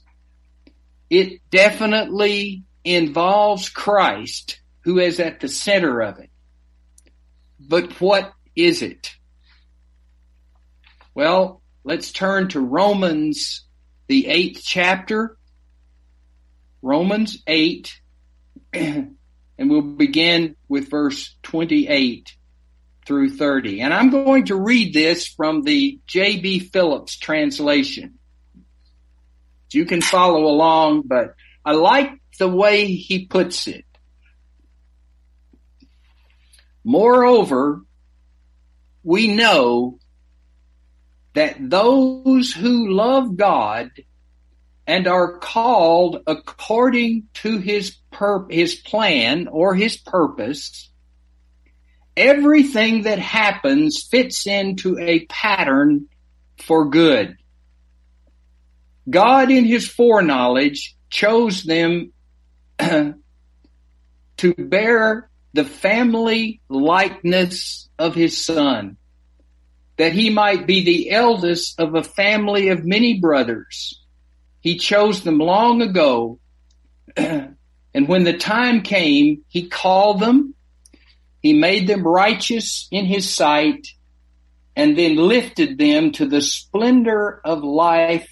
It 1.11 1.41
definitely 1.51 2.65
involves 2.85 3.69
Christ 3.69 4.61
who 4.81 4.99
is 4.99 5.19
at 5.21 5.41
the 5.41 5.49
center 5.49 6.01
of 6.03 6.19
it. 6.19 6.31
But 7.59 8.01
what 8.01 8.33
is 8.55 8.83
it? 8.83 9.15
Well, 11.15 11.63
let's 11.85 12.13
turn 12.13 12.49
to 12.49 12.61
Romans, 12.61 13.65
the 14.09 14.27
eighth 14.27 14.63
chapter. 14.65 15.39
Romans 16.85 17.43
8, 17.47 17.99
and 18.75 19.17
we'll 19.59 19.81
begin 19.81 20.55
with 20.69 20.91
verse 20.91 21.35
28 21.43 22.37
through 23.07 23.31
30. 23.31 23.81
And 23.81 23.95
I'm 23.95 24.11
going 24.11 24.47
to 24.47 24.57
read 24.57 24.93
this 24.93 25.27
from 25.27 25.63
the 25.63 25.99
J.B. 26.07 26.59
Phillips 26.59 27.17
translation. 27.17 28.19
You 29.73 29.87
can 29.87 30.03
follow 30.03 30.45
along, 30.45 31.05
but 31.07 31.35
I 31.65 31.73
like 31.73 32.13
the 32.39 32.49
way 32.49 32.87
he 32.93 33.27
puts 33.27 33.67
it. 33.67 33.87
Moreover, 36.85 37.81
we 39.03 39.35
know 39.35 39.99
that 41.33 41.57
those 41.59 42.53
who 42.53 42.93
love 42.93 43.39
God 43.39 43.91
and 44.87 45.07
are 45.07 45.39
called 45.39 46.23
according 46.27 47.29
to 47.35 47.59
his 47.59 47.97
pur- 48.11 48.47
his 48.51 48.75
plan 48.75 49.49
or 49.49 49.75
his 49.75 49.97
purpose, 49.97 50.91
everything 52.17 53.03
that 53.03 53.19
happens 53.19 54.07
fits 54.11 54.47
into 54.47 54.99
a 54.99 55.25
pattern 55.27 56.07
for 56.59 56.89
good. 56.91 57.37
God 59.09 59.51
in 59.51 59.65
his 59.65 59.89
foreknowledge 59.89 60.97
chose 61.11 61.63
them 61.63 62.13
to 62.79 64.55
bear 64.59 65.29
the 65.53 65.65
family 65.65 66.61
likeness 66.69 67.89
of 67.99 68.15
his 68.15 68.45
son, 68.45 68.97
that 69.97 70.13
he 70.13 70.31
might 70.31 70.67
be 70.67 70.85
the 70.85 71.11
eldest 71.11 71.79
of 71.79 71.95
a 71.95 72.03
family 72.03 72.69
of 72.69 72.85
many 72.85 73.21
brothers. 73.21 74.04
He 74.65 74.79
chose 74.79 75.23
them 75.23 75.37
long 75.37 75.83
ago, 75.83 76.39
and 77.17 77.57
when 77.93 78.25
the 78.25 78.39
time 78.39 78.81
came, 78.81 79.45
he 79.47 79.69
called 79.69 80.21
them, 80.21 80.55
he 81.43 81.53
made 81.53 81.87
them 81.87 82.03
righteous 82.03 82.89
in 82.91 83.05
his 83.05 83.31
sight, 83.31 83.89
and 84.75 84.97
then 84.97 85.17
lifted 85.17 85.77
them 85.77 86.13
to 86.13 86.27
the 86.27 86.41
splendor 86.41 87.43
of 87.45 87.63
life 87.63 88.27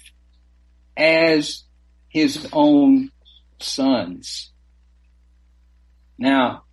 as 0.97 1.61
his 2.09 2.49
own 2.51 3.11
sons. 3.59 4.51
Now, 6.17 6.63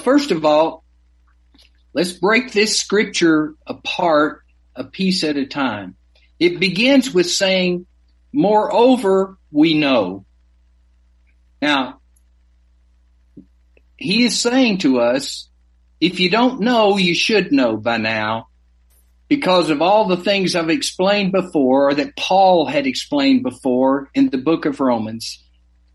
first 0.00 0.32
of 0.32 0.44
all, 0.44 0.82
let's 1.94 2.10
break 2.10 2.50
this 2.50 2.80
scripture 2.80 3.54
apart 3.64 4.42
a 4.74 4.82
piece 4.82 5.22
at 5.22 5.36
a 5.36 5.46
time. 5.46 5.94
It 6.40 6.58
begins 6.58 7.14
with 7.14 7.30
saying, 7.30 7.86
moreover, 8.32 9.38
we 9.50 9.74
know. 9.74 10.24
Now, 11.60 12.00
he 13.96 14.24
is 14.24 14.40
saying 14.40 14.78
to 14.78 15.00
us, 15.00 15.48
if 16.00 16.18
you 16.18 16.30
don't 16.30 16.60
know, 16.60 16.96
you 16.96 17.14
should 17.14 17.52
know 17.52 17.76
by 17.76 17.98
now 17.98 18.48
because 19.28 19.70
of 19.70 19.80
all 19.80 20.08
the 20.08 20.16
things 20.16 20.54
I've 20.54 20.68
explained 20.68 21.32
before 21.32 21.90
or 21.90 21.94
that 21.94 22.16
Paul 22.16 22.66
had 22.66 22.86
explained 22.86 23.44
before 23.44 24.10
in 24.14 24.28
the 24.28 24.38
book 24.38 24.66
of 24.66 24.80
Romans. 24.80 25.42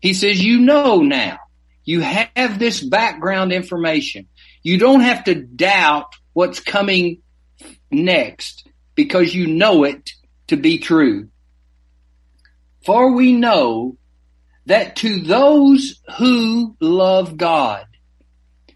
He 0.00 0.14
says, 0.14 0.42
you 0.42 0.60
know 0.60 1.02
now. 1.02 1.38
You 1.84 2.00
have 2.00 2.58
this 2.58 2.82
background 2.82 3.52
information. 3.52 4.28
You 4.62 4.76
don't 4.76 5.00
have 5.00 5.24
to 5.24 5.34
doubt 5.34 6.06
what's 6.32 6.60
coming 6.60 7.22
next 7.90 8.68
because 8.94 9.34
you 9.34 9.46
know 9.46 9.84
it 9.84 10.10
to 10.48 10.56
be 10.56 10.78
true. 10.78 11.28
For 12.88 13.12
we 13.12 13.34
know 13.34 13.98
that 14.64 14.96
to 14.96 15.20
those 15.20 16.00
who 16.16 16.74
love 16.80 17.36
God. 17.36 17.84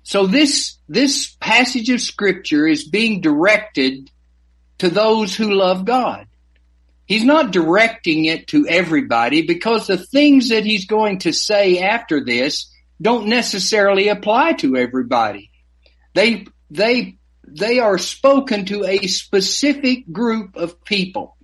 So 0.02 0.26
this, 0.26 0.76
this 0.86 1.34
passage 1.40 1.88
of 1.88 1.98
scripture 1.98 2.66
is 2.66 2.86
being 2.86 3.22
directed 3.22 4.10
to 4.80 4.90
those 4.90 5.34
who 5.34 5.54
love 5.54 5.86
God. 5.86 6.26
He's 7.06 7.24
not 7.24 7.52
directing 7.52 8.26
it 8.26 8.48
to 8.48 8.68
everybody 8.68 9.46
because 9.46 9.86
the 9.86 9.96
things 9.96 10.50
that 10.50 10.66
he's 10.66 10.84
going 10.84 11.20
to 11.20 11.32
say 11.32 11.78
after 11.78 12.22
this 12.22 12.70
don't 13.00 13.28
necessarily 13.28 14.08
apply 14.08 14.52
to 14.58 14.76
everybody. 14.76 15.50
They, 16.12 16.48
they, 16.70 17.16
they 17.48 17.78
are 17.78 17.96
spoken 17.96 18.66
to 18.66 18.84
a 18.84 19.06
specific 19.06 20.12
group 20.12 20.56
of 20.56 20.84
people. 20.84 21.38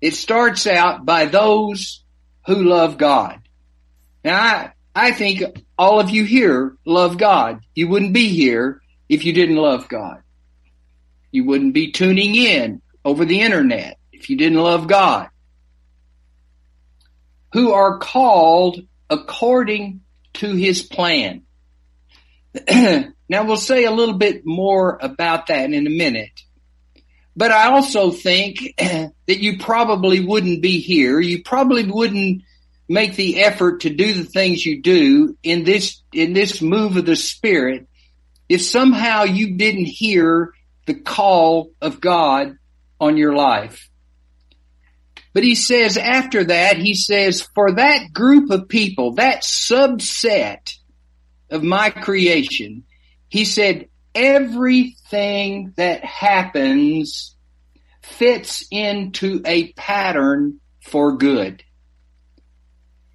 It 0.00 0.14
starts 0.14 0.66
out 0.66 1.06
by 1.06 1.26
those 1.26 2.04
who 2.46 2.64
love 2.64 2.98
God. 2.98 3.40
Now 4.24 4.40
I, 4.40 4.72
I 4.94 5.12
think 5.12 5.42
all 5.78 6.00
of 6.00 6.10
you 6.10 6.24
here 6.24 6.76
love 6.84 7.18
God. 7.18 7.60
You 7.74 7.88
wouldn't 7.88 8.12
be 8.12 8.28
here 8.28 8.80
if 9.08 9.24
you 9.24 9.32
didn't 9.32 9.56
love 9.56 9.88
God. 9.88 10.22
You 11.30 11.44
wouldn't 11.44 11.74
be 11.74 11.92
tuning 11.92 12.34
in 12.34 12.82
over 13.04 13.24
the 13.24 13.40
internet 13.40 13.98
if 14.12 14.30
you 14.30 14.36
didn't 14.36 14.58
love 14.58 14.88
God. 14.88 15.28
Who 17.52 17.72
are 17.72 17.98
called 17.98 18.80
according 19.08 20.00
to 20.34 20.54
his 20.54 20.82
plan. 20.82 21.42
now 22.70 23.44
we'll 23.44 23.56
say 23.56 23.84
a 23.84 23.90
little 23.90 24.16
bit 24.16 24.42
more 24.44 24.98
about 25.00 25.48
that 25.48 25.72
in 25.72 25.86
a 25.86 25.90
minute. 25.90 26.42
But 27.36 27.50
I 27.50 27.66
also 27.66 28.10
think 28.10 28.74
that 28.78 29.12
you 29.26 29.58
probably 29.58 30.24
wouldn't 30.24 30.62
be 30.62 30.80
here. 30.80 31.20
You 31.20 31.42
probably 31.42 31.84
wouldn't 31.84 32.42
make 32.88 33.16
the 33.16 33.42
effort 33.42 33.80
to 33.80 33.90
do 33.90 34.14
the 34.14 34.24
things 34.24 34.64
you 34.64 34.80
do 34.80 35.36
in 35.42 35.64
this, 35.64 36.02
in 36.12 36.32
this 36.32 36.62
move 36.62 36.96
of 36.96 37.04
the 37.04 37.16
spirit 37.16 37.88
if 38.48 38.62
somehow 38.62 39.24
you 39.24 39.56
didn't 39.56 39.86
hear 39.86 40.52
the 40.86 40.94
call 40.94 41.72
of 41.82 42.00
God 42.00 42.56
on 43.00 43.16
your 43.16 43.34
life. 43.34 43.90
But 45.32 45.42
he 45.42 45.54
says 45.54 45.98
after 45.98 46.44
that, 46.44 46.78
he 46.78 46.94
says, 46.94 47.42
for 47.54 47.72
that 47.72 48.12
group 48.12 48.50
of 48.50 48.68
people, 48.68 49.14
that 49.14 49.42
subset 49.42 50.74
of 51.50 51.62
my 51.62 51.90
creation, 51.90 52.84
he 53.28 53.44
said, 53.44 53.88
everything 54.16 55.74
that 55.76 56.04
happens 56.04 57.36
fits 58.02 58.66
into 58.70 59.42
a 59.44 59.72
pattern 59.74 60.60
for 60.80 61.16
good. 61.16 61.62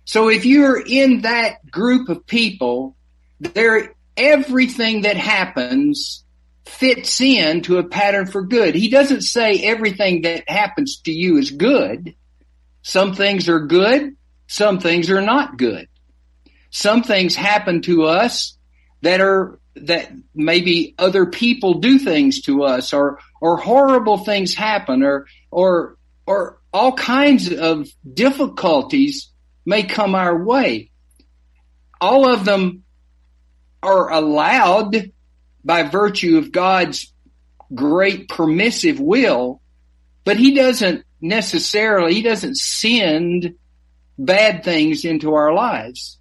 So 0.05 0.29
if 0.29 0.45
you're 0.45 0.81
in 0.85 1.21
that 1.21 1.69
group 1.71 2.09
of 2.09 2.25
people, 2.27 2.95
there, 3.39 3.95
everything 4.15 5.01
that 5.01 5.17
happens 5.17 6.23
fits 6.65 7.19
in 7.21 7.61
to 7.63 7.77
a 7.77 7.87
pattern 7.87 8.27
for 8.27 8.43
good. 8.43 8.75
He 8.75 8.89
doesn't 8.89 9.21
say 9.21 9.63
everything 9.63 10.21
that 10.23 10.49
happens 10.49 11.01
to 11.01 11.11
you 11.11 11.37
is 11.37 11.51
good. 11.51 12.13
Some 12.81 13.13
things 13.15 13.49
are 13.49 13.65
good. 13.65 14.15
Some 14.47 14.79
things 14.79 15.09
are 15.09 15.21
not 15.21 15.57
good. 15.57 15.87
Some 16.69 17.03
things 17.03 17.35
happen 17.35 17.81
to 17.83 18.03
us 18.03 18.57
that 19.01 19.21
are, 19.21 19.59
that 19.75 20.11
maybe 20.35 20.95
other 20.97 21.25
people 21.25 21.75
do 21.75 21.97
things 21.97 22.41
to 22.41 22.63
us 22.63 22.93
or, 22.93 23.19
or 23.39 23.57
horrible 23.57 24.17
things 24.17 24.53
happen 24.53 25.03
or, 25.03 25.27
or, 25.49 25.97
or 26.25 26.59
all 26.73 26.93
kinds 26.93 27.51
of 27.51 27.87
difficulties 28.13 29.29
may 29.65 29.83
come 29.83 30.15
our 30.15 30.43
way. 30.43 30.91
All 31.99 32.31
of 32.31 32.45
them 32.45 32.83
are 33.83 34.11
allowed 34.11 35.11
by 35.63 35.83
virtue 35.83 36.37
of 36.37 36.51
God's 36.51 37.13
great 37.73 38.27
permissive 38.27 38.99
will, 38.99 39.61
but 40.23 40.37
he 40.37 40.55
doesn't 40.55 41.05
necessarily, 41.21 42.13
he 42.13 42.21
doesn't 42.21 42.57
send 42.57 43.55
bad 44.17 44.63
things 44.63 45.05
into 45.05 45.33
our 45.33 45.53
lives. 45.53 46.17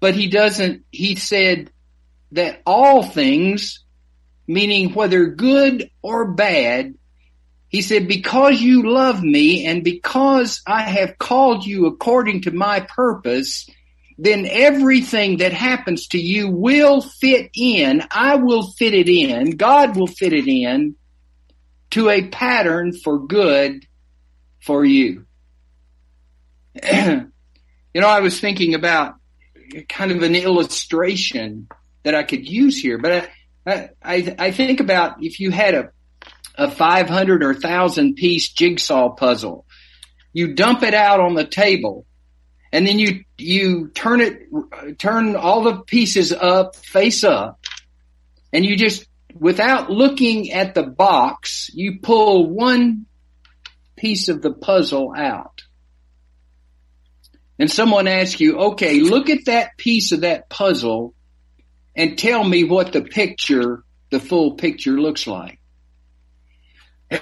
But 0.00 0.14
he 0.14 0.28
doesn't, 0.28 0.84
he 0.90 1.16
said 1.16 1.70
that 2.36 2.62
all 2.64 3.02
things, 3.02 3.80
meaning 4.46 4.94
whether 4.94 5.26
good 5.26 5.90
or 6.02 6.32
bad, 6.32 6.94
he 7.68 7.82
said, 7.82 8.06
because 8.06 8.60
you 8.60 8.88
love 8.88 9.22
me 9.22 9.66
and 9.66 9.82
because 9.82 10.62
I 10.66 10.82
have 10.82 11.18
called 11.18 11.66
you 11.66 11.86
according 11.86 12.42
to 12.42 12.52
my 12.52 12.80
purpose, 12.80 13.68
then 14.18 14.46
everything 14.48 15.38
that 15.38 15.52
happens 15.52 16.08
to 16.08 16.18
you 16.18 16.48
will 16.48 17.02
fit 17.02 17.50
in. 17.54 18.02
I 18.10 18.36
will 18.36 18.70
fit 18.72 18.94
it 18.94 19.08
in. 19.08 19.56
God 19.56 19.96
will 19.96 20.06
fit 20.06 20.32
it 20.32 20.48
in 20.48 20.94
to 21.90 22.08
a 22.08 22.28
pattern 22.28 22.92
for 22.92 23.26
good 23.26 23.86
for 24.60 24.84
you. 24.84 25.26
you 26.82 27.30
know, 27.94 28.08
I 28.08 28.20
was 28.20 28.40
thinking 28.40 28.74
about 28.74 29.14
kind 29.88 30.12
of 30.12 30.22
an 30.22 30.34
illustration 30.34 31.68
that 32.06 32.14
I 32.14 32.22
could 32.22 32.48
use 32.48 32.78
here, 32.78 32.98
but 32.98 33.28
I, 33.66 33.90
I, 34.00 34.36
I 34.38 34.50
think 34.52 34.78
about 34.78 35.24
if 35.24 35.40
you 35.40 35.50
had 35.50 35.74
a, 35.74 35.90
a 36.54 36.70
500 36.70 37.42
or 37.42 37.48
1000 37.48 38.14
piece 38.14 38.48
jigsaw 38.52 39.16
puzzle, 39.16 39.66
you 40.32 40.54
dump 40.54 40.84
it 40.84 40.94
out 40.94 41.18
on 41.18 41.34
the 41.34 41.44
table 41.44 42.06
and 42.72 42.86
then 42.86 43.00
you, 43.00 43.24
you 43.38 43.88
turn 43.88 44.20
it, 44.20 44.98
turn 44.98 45.34
all 45.34 45.64
the 45.64 45.80
pieces 45.80 46.32
up, 46.32 46.76
face 46.76 47.24
up, 47.24 47.58
and 48.52 48.64
you 48.64 48.76
just, 48.76 49.04
without 49.34 49.90
looking 49.90 50.52
at 50.52 50.76
the 50.76 50.84
box, 50.84 51.72
you 51.74 51.98
pull 51.98 52.48
one 52.48 53.06
piece 53.96 54.28
of 54.28 54.42
the 54.42 54.52
puzzle 54.52 55.12
out. 55.16 55.62
And 57.58 57.68
someone 57.68 58.06
asks 58.06 58.38
you, 58.38 58.58
okay, 58.58 59.00
look 59.00 59.28
at 59.28 59.46
that 59.46 59.76
piece 59.76 60.12
of 60.12 60.20
that 60.20 60.48
puzzle 60.48 61.15
and 61.96 62.18
tell 62.18 62.44
me 62.44 62.62
what 62.64 62.92
the 62.92 63.00
picture, 63.00 63.82
the 64.10 64.20
full 64.20 64.54
picture 64.54 65.00
looks 65.00 65.26
like. 65.26 65.58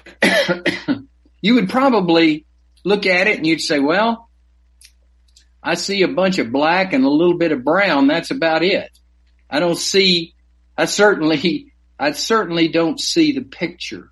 you 1.41 1.55
would 1.55 1.71
probably 1.71 2.45
look 2.85 3.07
at 3.07 3.29
it 3.29 3.37
and 3.39 3.47
you'd 3.47 3.61
say, 3.61 3.79
well, 3.79 4.29
I 5.63 5.75
see 5.75 6.03
a 6.03 6.09
bunch 6.09 6.39
of 6.39 6.53
black 6.53 6.93
and 6.93 7.05
a 7.05 7.09
little 7.09 7.39
bit 7.39 7.53
of 7.53 7.65
brown. 7.65 8.09
That's 8.09 8.31
about 8.31 8.63
it. 8.65 8.91
I 9.49 9.61
don't 9.61 9.79
see, 9.79 10.35
I 10.77 10.87
certainly, 10.87 11.73
I 11.99 12.11
certainly 12.13 12.69
don't 12.69 13.01
see 13.01 13.33
the 13.33 13.43
picture. 13.43 14.11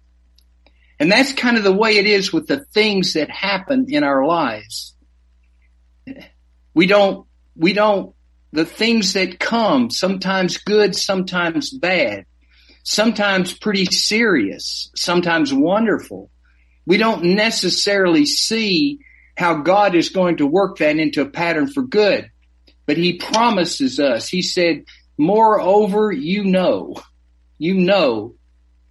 And 1.01 1.11
that's 1.11 1.33
kind 1.33 1.57
of 1.57 1.64
the 1.64 1.72
way 1.72 1.96
it 1.96 2.07
is 2.07 2.33
with 2.33 2.46
the 2.46 2.64
things 2.66 3.14
that 3.14 3.29
happen 3.29 3.87
in 3.88 4.05
our 4.05 4.25
lives. 4.25 4.94
We 6.75 6.87
don't, 6.87 7.27
we 7.57 7.72
don't 7.72 8.14
the 8.52 8.64
things 8.64 9.14
that 9.14 9.38
come, 9.38 9.90
sometimes 9.90 10.58
good, 10.58 10.94
sometimes 10.94 11.70
bad, 11.70 12.26
sometimes 12.84 13.52
pretty 13.52 13.86
serious, 13.86 14.90
sometimes 14.94 15.52
wonderful. 15.52 16.30
We 16.86 16.98
don't 16.98 17.24
necessarily 17.24 18.26
see 18.26 19.00
how 19.36 19.62
God 19.62 19.94
is 19.94 20.10
going 20.10 20.38
to 20.38 20.46
work 20.46 20.78
that 20.78 20.98
into 20.98 21.22
a 21.22 21.28
pattern 21.28 21.68
for 21.68 21.82
good, 21.82 22.30
but 22.86 22.96
he 22.98 23.14
promises 23.14 23.98
us, 23.98 24.28
he 24.28 24.42
said, 24.42 24.84
moreover, 25.16 26.12
you 26.12 26.44
know, 26.44 26.96
you 27.58 27.74
know 27.74 28.34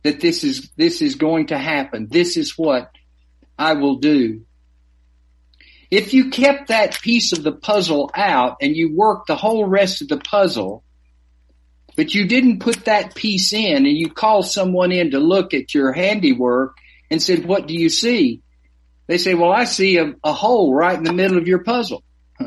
that 0.04 0.20
this 0.20 0.44
is, 0.44 0.72
this 0.78 1.02
is 1.02 1.16
going 1.16 1.48
to 1.48 1.58
happen. 1.58 2.08
This 2.10 2.38
is 2.38 2.58
what 2.58 2.90
I 3.60 3.74
will 3.74 3.98
do. 3.98 4.46
If 5.92 6.14
you 6.14 6.30
kept 6.30 6.70
that 6.70 7.02
piece 7.02 7.34
of 7.34 7.44
the 7.44 7.52
puzzle 7.52 8.10
out 8.16 8.58
and 8.62 8.76
you 8.76 8.96
worked 8.96 9.28
the 9.28 9.36
whole 9.36 9.66
rest 9.66 10.02
of 10.02 10.08
the 10.08 10.18
puzzle, 10.18 10.86
but 11.98 12.16
you 12.16 12.26
didn't 12.28 12.62
put 12.62 12.86
that 12.86 13.14
piece 13.14 13.52
in 13.52 13.86
and 13.86 13.98
you 13.98 14.10
call 14.10 14.42
someone 14.42 14.94
in 14.94 15.12
to 15.12 15.20
look 15.20 15.54
at 15.54 15.74
your 15.74 15.92
handiwork 15.92 16.78
and 17.10 17.22
said, 17.22 17.44
what 17.44 17.68
do 17.68 17.74
you 17.74 17.90
see? 17.90 18.42
They 19.08 19.18
say, 19.18 19.34
well, 19.34 19.52
I 19.52 19.66
see 19.66 19.98
a, 19.98 20.16
a 20.24 20.32
hole 20.32 20.74
right 20.74 20.98
in 20.98 21.04
the 21.04 21.12
middle 21.12 21.38
of 21.38 21.48
your 21.48 21.64
puzzle. 21.64 22.04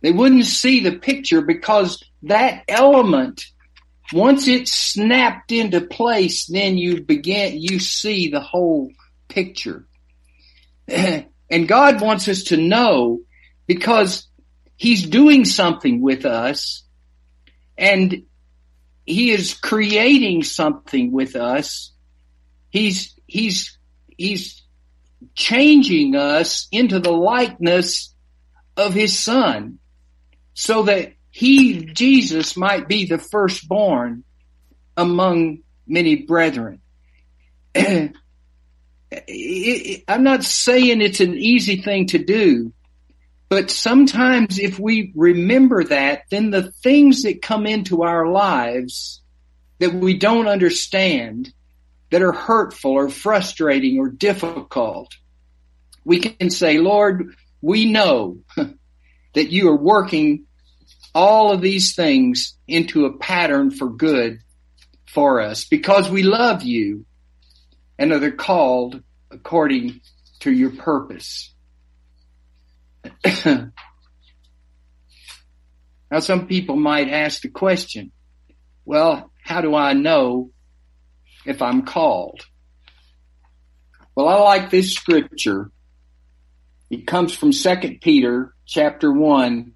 They 0.00 0.10
wouldn't 0.10 0.46
see 0.46 0.80
the 0.80 0.98
picture 0.98 1.42
because 1.42 2.02
that 2.24 2.64
element, 2.66 3.44
once 4.12 4.48
it 4.48 4.66
snapped 4.66 5.52
into 5.52 5.80
place, 5.80 6.46
then 6.46 6.76
you 6.76 7.02
begin, 7.04 7.62
you 7.62 7.78
see 7.78 8.28
the 8.28 8.40
whole 8.40 8.90
picture. 9.28 9.86
God 11.68 12.00
wants 12.00 12.28
us 12.28 12.44
to 12.44 12.56
know 12.56 13.20
because 13.66 14.26
he's 14.76 15.06
doing 15.06 15.44
something 15.44 16.00
with 16.00 16.24
us 16.24 16.84
and 17.76 18.22
he 19.04 19.30
is 19.30 19.54
creating 19.54 20.44
something 20.44 21.12
with 21.12 21.36
us. 21.36 21.92
He's, 22.70 23.14
he's, 23.26 23.78
he's 24.16 24.62
changing 25.34 26.16
us 26.16 26.68
into 26.72 27.00
the 27.00 27.12
likeness 27.12 28.14
of 28.76 28.94
his 28.94 29.18
son 29.18 29.78
so 30.54 30.84
that 30.84 31.12
he, 31.30 31.84
Jesus, 31.86 32.56
might 32.56 32.88
be 32.88 33.06
the 33.06 33.18
firstborn 33.18 34.24
among 34.96 35.58
many 35.86 36.16
brethren. 36.16 36.80
I'm 40.08 40.22
not 40.22 40.44
saying 40.44 41.00
it's 41.00 41.20
an 41.20 41.34
easy 41.34 41.82
thing 41.82 42.06
to 42.08 42.18
do, 42.18 42.72
but 43.48 43.70
sometimes 43.70 44.58
if 44.58 44.78
we 44.78 45.12
remember 45.14 45.84
that, 45.84 46.22
then 46.30 46.50
the 46.50 46.70
things 46.70 47.24
that 47.24 47.42
come 47.42 47.66
into 47.66 48.02
our 48.02 48.26
lives 48.26 49.20
that 49.78 49.92
we 49.92 50.16
don't 50.16 50.48
understand, 50.48 51.52
that 52.10 52.22
are 52.22 52.32
hurtful 52.32 52.92
or 52.92 53.08
frustrating 53.08 53.98
or 53.98 54.08
difficult, 54.08 55.12
we 56.04 56.20
can 56.20 56.50
say, 56.50 56.78
Lord, 56.78 57.34
we 57.60 57.90
know 57.90 58.38
that 59.34 59.50
you 59.50 59.68
are 59.68 59.76
working 59.76 60.46
all 61.14 61.52
of 61.52 61.60
these 61.60 61.94
things 61.94 62.56
into 62.66 63.04
a 63.04 63.18
pattern 63.18 63.70
for 63.70 63.90
good 63.90 64.40
for 65.06 65.40
us 65.40 65.66
because 65.66 66.08
we 66.08 66.22
love 66.22 66.62
you 66.62 67.04
and 68.02 68.12
are 68.12 68.32
called 68.32 69.00
according 69.30 70.00
to 70.40 70.50
your 70.50 70.70
purpose. 70.70 71.54
now 73.44 73.70
some 76.18 76.48
people 76.48 76.74
might 76.74 77.08
ask 77.08 77.42
the 77.42 77.48
question, 77.48 78.10
well, 78.84 79.30
how 79.40 79.60
do 79.60 79.76
I 79.76 79.92
know 79.92 80.50
if 81.46 81.62
I'm 81.62 81.82
called? 81.82 82.44
Well, 84.16 84.28
I 84.28 84.34
like 84.40 84.70
this 84.70 84.92
scripture. 84.94 85.70
It 86.90 87.06
comes 87.06 87.32
from 87.32 87.52
2 87.52 87.98
Peter 88.00 88.52
chapter 88.66 89.12
1 89.12 89.74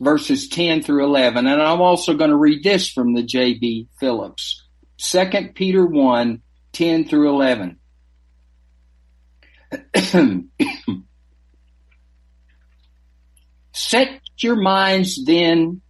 verses 0.00 0.48
10 0.48 0.82
through 0.82 1.04
11. 1.04 1.46
And 1.46 1.62
I'm 1.62 1.80
also 1.80 2.14
going 2.14 2.30
to 2.30 2.36
read 2.36 2.64
this 2.64 2.90
from 2.90 3.14
the 3.14 3.22
J.B. 3.22 3.86
Phillips. 4.00 4.60
2 4.98 5.50
Peter 5.54 5.86
1 5.86 6.42
10 6.74 7.08
through 7.08 7.30
11. 7.30 7.78
Set 13.72 14.20
your 14.38 14.56
minds 14.56 15.24
then 15.24 15.80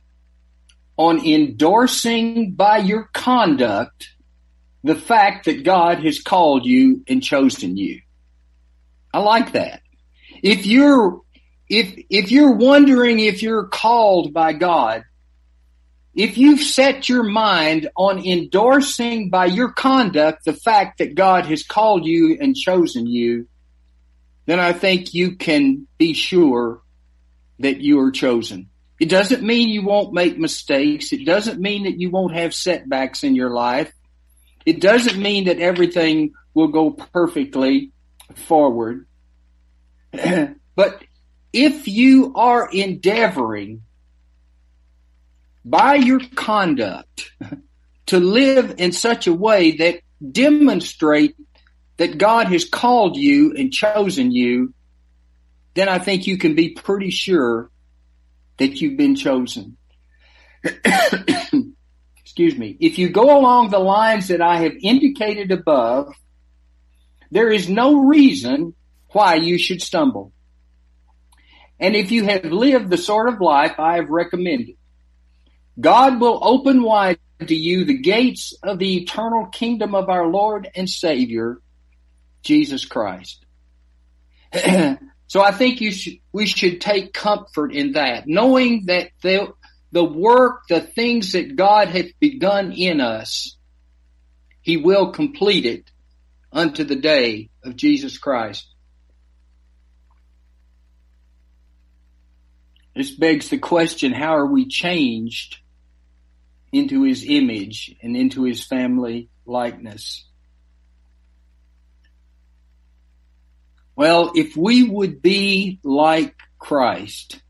on 0.97 1.27
endorsing 1.27 2.53
by 2.53 2.79
your 2.79 3.11
conduct 3.12 4.11
the 4.85 4.94
fact 4.94 5.47
that 5.47 5.64
God 5.64 6.05
has 6.05 6.20
called 6.20 6.64
you 6.66 7.03
and 7.09 7.23
chosen 7.23 7.77
you. 7.77 8.01
I 9.12 9.18
like 9.18 9.53
that. 9.53 9.81
If 10.42 10.66
you're, 10.66 11.20
if, 11.68 12.05
if 12.11 12.31
you're 12.31 12.53
wondering 12.53 13.18
if 13.18 13.42
you're 13.42 13.66
called 13.66 14.33
by 14.35 14.53
God, 14.53 15.05
if 16.14 16.38
you've 16.38 16.61
set 16.61 17.09
your 17.09 17.24
mind 17.24 17.90
on 17.96 18.24
endorsing 18.24 19.31
by 19.31 19.46
your 19.46 19.72
conduct 19.72 20.44
the 20.44 20.53
fact 20.53 20.98
that 20.98 21.16
God 21.16 21.46
has 21.46 21.64
called 21.64 22.05
you 22.05 22.38
and 22.40 22.55
chosen 22.55 23.07
you, 23.07 23.48
then 24.46 24.61
I 24.61 24.72
think 24.72 25.12
you 25.12 25.37
can 25.37 25.88
be 25.98 26.14
sure 26.14 26.83
that 27.59 27.81
you 27.81 27.98
are 28.00 28.12
chosen. 28.12 28.70
It 29.00 29.09
doesn't 29.09 29.42
mean 29.42 29.70
you 29.70 29.83
won't 29.83 30.12
make 30.12 30.38
mistakes. 30.38 31.12
It 31.12 31.24
doesn't 31.24 31.61
mean 31.61 31.85
that 31.85 31.98
you 31.98 32.11
won't 32.11 32.35
have 32.35 32.55
setbacks 32.55 33.24
in 33.24 33.35
your 33.35 33.50
life. 33.50 33.92
It 34.64 34.81
doesn't 34.81 35.20
mean 35.20 35.46
that 35.46 35.59
everything 35.59 36.33
will 36.55 36.68
go 36.68 36.92
perfectly 36.92 37.90
forward. 38.35 39.07
but 40.77 41.03
if 41.53 41.88
you 41.88 42.35
are 42.37 42.68
endeavoring 42.70 43.83
by 45.64 45.94
your 45.94 46.20
conduct 46.35 47.33
to 48.07 48.20
live 48.20 48.74
in 48.79 48.92
such 48.92 49.27
a 49.27 49.33
way 49.33 49.77
that 49.79 50.00
demonstrate 50.33 51.37
that 51.96 52.18
God 52.18 52.48
has 52.48 52.68
called 52.68 53.16
you 53.16 53.55
and 53.57 53.72
chosen 53.72 54.31
you, 54.31 54.74
then 55.74 55.88
I 55.88 55.98
think 55.98 56.27
you 56.27 56.38
can 56.38 56.55
be 56.55 56.70
pretty 56.70 57.11
sure 57.11 57.70
that 58.59 58.81
you've 58.81 58.96
been 58.96 59.16
chosen. 59.16 59.77
Excuse 62.18 62.57
me. 62.57 62.77
If 62.81 62.98
you 62.98 63.11
go 63.11 63.38
along 63.38 63.70
the 63.70 63.79
lines 63.79 64.29
that 64.29 64.40
I 64.40 64.59
have 64.59 64.72
indicated 64.83 65.50
above, 65.50 66.12
there 67.31 67.50
is 67.50 67.68
no 67.68 68.05
reason 68.05 68.74
why 69.11 69.37
you 69.37 69.59
should 69.59 69.83
stumble. 69.83 70.33
And 71.81 71.96
if 71.96 72.12
you 72.12 72.24
have 72.24 72.44
lived 72.44 72.90
the 72.90 72.96
sort 72.96 73.29
of 73.29 73.40
life 73.40 73.79
I 73.79 73.96
have 73.96 74.09
recommended, 74.09 74.77
God 75.78 76.20
will 76.20 76.38
open 76.42 76.82
wide 76.82 77.18
to 77.40 77.54
you 77.54 77.84
the 77.84 77.98
gates 77.98 78.54
of 78.62 78.78
the 78.78 78.96
eternal 78.98 79.46
kingdom 79.46 79.94
of 79.94 80.08
our 80.08 80.26
Lord 80.26 80.68
and 80.74 80.88
Savior, 80.88 81.58
Jesus 82.42 82.84
Christ. 82.84 83.44
so 85.26 85.42
I 85.42 85.50
think 85.50 85.80
you 85.80 85.90
should, 85.90 86.14
we 86.32 86.46
should 86.46 86.80
take 86.80 87.12
comfort 87.12 87.72
in 87.72 87.92
that, 87.92 88.24
knowing 88.26 88.87
that 88.87 89.10
the 89.22 89.52
the 89.90 90.04
work, 90.04 90.62
the 90.68 90.80
things 90.80 91.32
that 91.32 91.54
God 91.54 91.87
hath 91.87 92.18
begun 92.18 92.72
in 92.72 93.00
us, 93.00 93.56
he 94.60 94.76
will 94.76 95.12
complete 95.12 95.66
it 95.66 95.88
unto 96.52 96.82
the 96.82 96.96
day 96.96 97.50
of 97.62 97.76
Jesus 97.76 98.18
Christ. 98.18 98.66
This 102.96 103.12
begs 103.12 103.50
the 103.50 103.58
question, 103.58 104.12
how 104.12 104.37
are 104.37 104.46
we 104.46 104.66
changed 104.66 105.58
into 106.74 107.04
his 107.04 107.24
image 107.26 107.94
and 108.02 108.16
into 108.16 108.42
his 108.42 108.64
family 108.64 109.28
likeness? 109.46 110.24
Well, 113.94 114.32
if 114.34 114.56
we 114.56 114.82
would 114.82 115.22
be 115.22 115.78
like 115.84 116.34
Christ, 116.58 117.40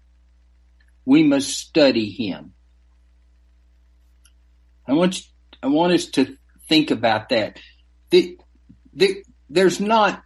we 1.07 1.23
must 1.23 1.57
study 1.59 2.11
him. 2.11 2.53
I 4.87 4.93
want, 4.93 5.23
I 5.63 5.69
want 5.69 5.95
us 5.95 6.07
to 6.11 6.37
think 6.69 6.91
about 6.91 7.31
that. 7.31 7.59
The, 8.11 8.39
the, 8.93 9.25
there's 9.49 9.81
not, 9.81 10.23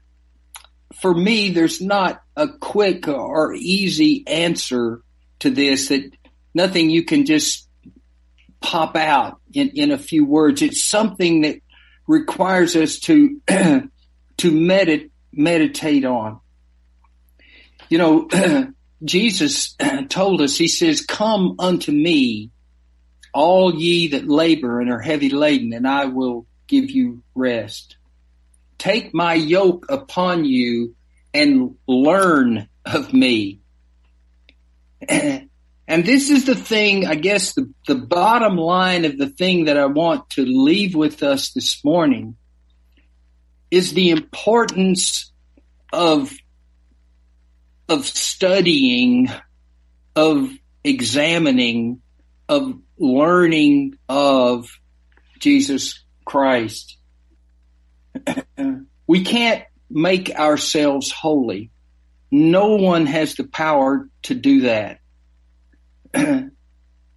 for 1.00 1.14
me, 1.14 1.50
there's 1.50 1.80
not 1.80 2.20
a 2.34 2.48
quick 2.48 3.06
or 3.06 3.54
easy 3.54 4.24
answer 4.26 5.02
to 5.38 5.50
this 5.50 5.88
that 5.88 6.10
nothing 6.52 6.90
you 6.90 7.04
can 7.04 7.26
just 7.26 7.67
pop 8.60 8.96
out 8.96 9.40
in, 9.52 9.70
in 9.70 9.90
a 9.90 9.98
few 9.98 10.24
words. 10.24 10.62
It's 10.62 10.82
something 10.82 11.42
that 11.42 11.60
requires 12.06 12.74
us 12.76 12.98
to, 13.00 13.40
to 13.48 13.90
medit, 14.42 15.10
meditate 15.32 16.04
on. 16.04 16.40
You 17.88 17.98
know, 17.98 18.28
Jesus 19.04 19.76
told 20.08 20.40
us, 20.40 20.56
he 20.56 20.68
says, 20.68 21.00
come 21.04 21.56
unto 21.58 21.92
me, 21.92 22.50
all 23.32 23.74
ye 23.74 24.08
that 24.08 24.28
labor 24.28 24.80
and 24.80 24.90
are 24.90 25.00
heavy 25.00 25.30
laden, 25.30 25.72
and 25.72 25.86
I 25.86 26.06
will 26.06 26.46
give 26.66 26.90
you 26.90 27.22
rest. 27.34 27.96
Take 28.78 29.14
my 29.14 29.34
yoke 29.34 29.86
upon 29.88 30.44
you 30.44 30.94
and 31.34 31.76
learn 31.86 32.68
of 32.84 33.12
me. 33.12 33.60
This 36.04 36.28
is 36.28 36.44
the 36.44 36.54
thing, 36.54 37.06
I 37.06 37.14
guess 37.14 37.54
the, 37.54 37.72
the 37.86 37.94
bottom 37.94 38.56
line 38.56 39.06
of 39.06 39.16
the 39.16 39.30
thing 39.30 39.64
that 39.64 39.78
I 39.78 39.86
want 39.86 40.28
to 40.30 40.44
leave 40.44 40.94
with 40.94 41.22
us 41.22 41.52
this 41.52 41.82
morning 41.82 42.36
is 43.70 43.94
the 43.94 44.10
importance 44.10 45.32
of, 45.90 46.30
of 47.88 48.04
studying, 48.04 49.30
of 50.14 50.50
examining, 50.84 52.02
of 52.50 52.74
learning 52.98 53.96
of 54.10 54.68
Jesus 55.38 56.04
Christ. 56.26 56.98
we 59.06 59.24
can't 59.24 59.64
make 59.88 60.30
ourselves 60.34 61.10
holy. 61.10 61.70
No 62.30 62.74
one 62.74 63.06
has 63.06 63.36
the 63.36 63.44
power 63.44 64.06
to 64.24 64.34
do 64.34 64.62
that. 64.62 64.98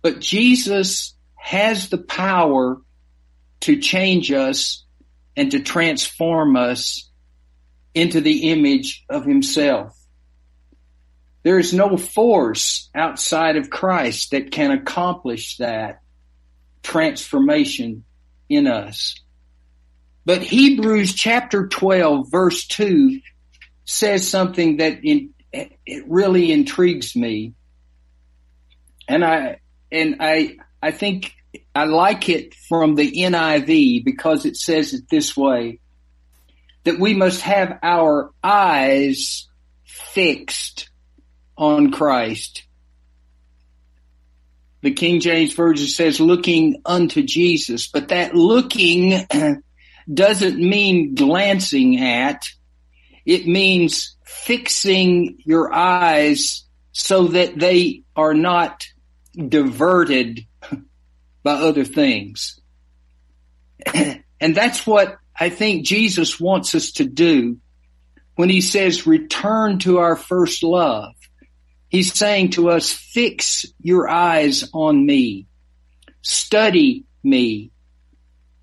but 0.02 0.20
Jesus 0.20 1.16
has 1.36 1.90
the 1.90 1.98
power 1.98 2.82
to 3.62 3.80
change 3.80 4.32
us 4.32 4.86
and 5.36 5.52
to 5.52 5.60
transform 5.60 6.56
us 6.56 7.10
into 7.94 8.22
the 8.22 8.52
image 8.52 9.04
of 9.10 9.26
himself. 9.26 9.98
There 11.44 11.58
is 11.58 11.74
no 11.74 11.98
force 11.98 12.90
outside 12.94 13.58
of 13.58 13.70
Christ 13.70 14.32
that 14.32 14.52
can 14.52 14.72
accomplish 14.72 15.58
that 15.58 16.02
transformation 16.84 18.04
in 18.48 18.68
us. 18.68 19.16
But 20.26 20.44
Hebrews 20.44 21.16
chapter 21.16 21.68
12 21.68 22.30
verse 22.30 22.68
2 22.68 23.20
says 23.86 24.28
something 24.28 24.78
that 24.78 25.04
in, 25.04 25.32
it 25.52 26.06
really 26.08 26.52
intrigues 26.52 27.16
me. 27.16 27.54
And 29.12 29.26
I, 29.26 29.60
and 29.92 30.16
I, 30.22 30.56
I 30.82 30.92
think 30.92 31.34
I 31.76 31.84
like 31.84 32.30
it 32.30 32.56
from 32.56 32.96
the 32.96 33.12
NIV 33.12 34.06
because 34.06 34.46
it 34.46 34.56
says 34.56 34.94
it 34.94 35.10
this 35.10 35.36
way, 35.36 35.82
that 36.86 36.98
we 36.98 37.14
must 37.14 37.42
have 37.42 37.78
our 37.84 38.32
eyes 38.42 39.50
fixed 39.84 40.90
on 41.58 41.92
Christ. 41.92 42.64
The 44.82 44.92
King 44.92 45.20
James 45.20 45.52
Version 45.56 45.88
says 45.88 46.22
looking 46.22 46.82
unto 46.86 47.22
Jesus, 47.22 47.88
but 47.88 48.08
that 48.08 48.34
looking 48.34 49.28
doesn't 50.14 50.58
mean 50.58 51.16
glancing 51.16 52.00
at. 52.00 52.46
It 53.26 53.46
means 53.46 54.16
fixing 54.24 55.40
your 55.44 55.74
eyes 55.74 56.64
so 56.94 57.28
that 57.28 57.60
they 57.60 58.04
are 58.16 58.34
not 58.34 58.86
diverted 59.36 60.46
by 61.44 61.54
other 61.54 61.86
things. 61.86 62.60
and 63.94 64.56
that's 64.56 64.86
what 64.86 65.18
I 65.40 65.50
think 65.50 65.86
Jesus 65.86 66.40
wants 66.40 66.76
us 66.76 66.92
to 66.94 67.06
do 67.06 67.58
when 68.36 68.50
he 68.50 68.62
says 68.62 69.08
return 69.08 69.80
to 69.80 70.00
our 70.00 70.16
first 70.16 70.64
love. 70.64 71.14
He's 71.90 72.14
saying 72.14 72.52
to 72.52 72.70
us, 72.70 72.92
fix 72.92 73.66
your 73.82 74.10
eyes 74.10 74.70
on 74.74 75.06
me, 75.06 75.48
study 76.22 77.06
me, 77.24 77.72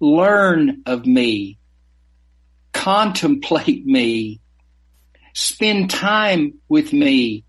learn 0.00 0.82
of 0.86 1.04
me, 1.04 1.58
contemplate 2.72 3.84
me, 3.84 4.40
spend 5.34 5.90
time 5.90 6.54
with 6.68 6.92
me, 6.92 7.44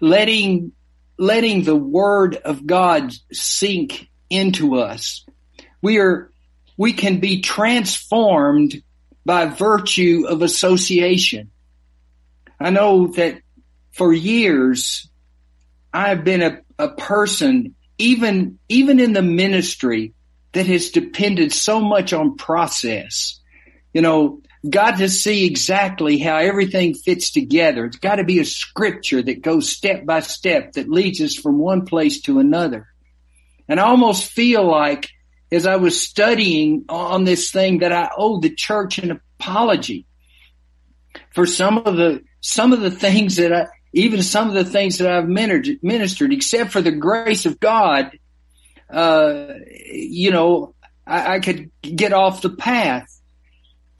letting 0.00 0.72
letting 1.18 1.62
the 1.62 1.76
word 1.76 2.36
of 2.36 2.66
God 2.66 3.12
sink 3.32 4.08
into 4.30 4.76
us. 4.76 5.24
We 5.82 5.98
are, 5.98 6.30
we 6.76 6.92
can 6.92 7.20
be 7.20 7.40
transformed 7.40 8.82
by 9.24 9.46
virtue 9.46 10.24
of 10.28 10.42
association. 10.42 11.50
I 12.58 12.70
know 12.70 13.08
that 13.08 13.40
for 13.92 14.12
years 14.12 15.08
I've 15.92 16.24
been 16.24 16.42
a, 16.42 16.60
a 16.78 16.88
person, 16.88 17.74
even, 17.98 18.58
even 18.68 18.98
in 18.98 19.12
the 19.12 19.22
ministry 19.22 20.12
that 20.52 20.66
has 20.66 20.90
depended 20.90 21.52
so 21.52 21.80
much 21.80 22.12
on 22.12 22.36
process. 22.36 23.40
You 23.92 24.02
know, 24.02 24.42
got 24.68 24.98
to 24.98 25.08
see 25.08 25.46
exactly 25.46 26.18
how 26.18 26.36
everything 26.36 26.94
fits 26.94 27.30
together. 27.30 27.84
It's 27.84 27.98
got 27.98 28.16
to 28.16 28.24
be 28.24 28.38
a 28.38 28.44
scripture 28.44 29.22
that 29.22 29.42
goes 29.42 29.68
step 29.68 30.06
by 30.06 30.20
step 30.20 30.72
that 30.72 30.88
leads 30.88 31.20
us 31.20 31.34
from 31.34 31.58
one 31.58 31.84
place 31.84 32.22
to 32.22 32.38
another. 32.38 32.88
And 33.68 33.78
I 33.78 33.84
almost 33.84 34.30
feel 34.30 34.64
like 34.64 35.10
as 35.52 35.66
I 35.66 35.76
was 35.76 36.00
studying 36.00 36.84
on 36.88 37.24
this 37.24 37.50
thing 37.50 37.78
that 37.78 37.92
I 37.92 38.10
owe 38.16 38.40
the 38.40 38.54
church 38.54 38.98
an 38.98 39.20
apology 39.38 40.06
for 41.32 41.46
some 41.46 41.78
of 41.78 41.96
the, 41.96 42.22
some 42.40 42.72
of 42.72 42.80
the 42.80 42.90
things 42.90 43.36
that 43.36 43.52
I, 43.52 43.66
even 43.92 44.22
some 44.22 44.48
of 44.48 44.54
the 44.54 44.64
things 44.64 44.98
that 44.98 45.10
I've 45.10 45.28
ministered, 45.28 46.32
except 46.32 46.72
for 46.72 46.82
the 46.82 46.90
grace 46.90 47.46
of 47.46 47.60
God, 47.60 48.10
uh, 48.90 49.54
you 49.92 50.30
know, 50.30 50.74
I, 51.06 51.36
I 51.36 51.40
could 51.40 51.70
get 51.82 52.12
off 52.12 52.42
the 52.42 52.50
path. 52.50 53.08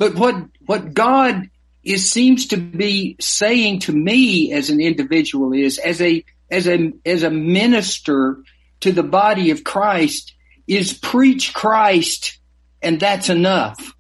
But 0.04 0.16
what, 0.16 0.36
what 0.66 0.92
God 0.92 1.48
is, 1.82 2.10
seems 2.10 2.48
to 2.48 2.58
be 2.58 3.16
saying 3.22 3.78
to 3.80 3.92
me 3.92 4.52
as 4.52 4.68
an 4.68 4.78
individual 4.78 5.54
is, 5.54 5.78
as 5.78 6.02
a, 6.02 6.22
as 6.50 6.68
a, 6.68 6.92
as 7.06 7.22
a 7.22 7.30
minister 7.30 8.36
to 8.80 8.92
the 8.92 9.02
body 9.02 9.50
of 9.50 9.64
Christ, 9.64 10.34
is 10.66 10.92
preach 10.92 11.54
Christ 11.54 12.38
and 12.82 13.00
that's 13.00 13.30
enough. 13.30 13.94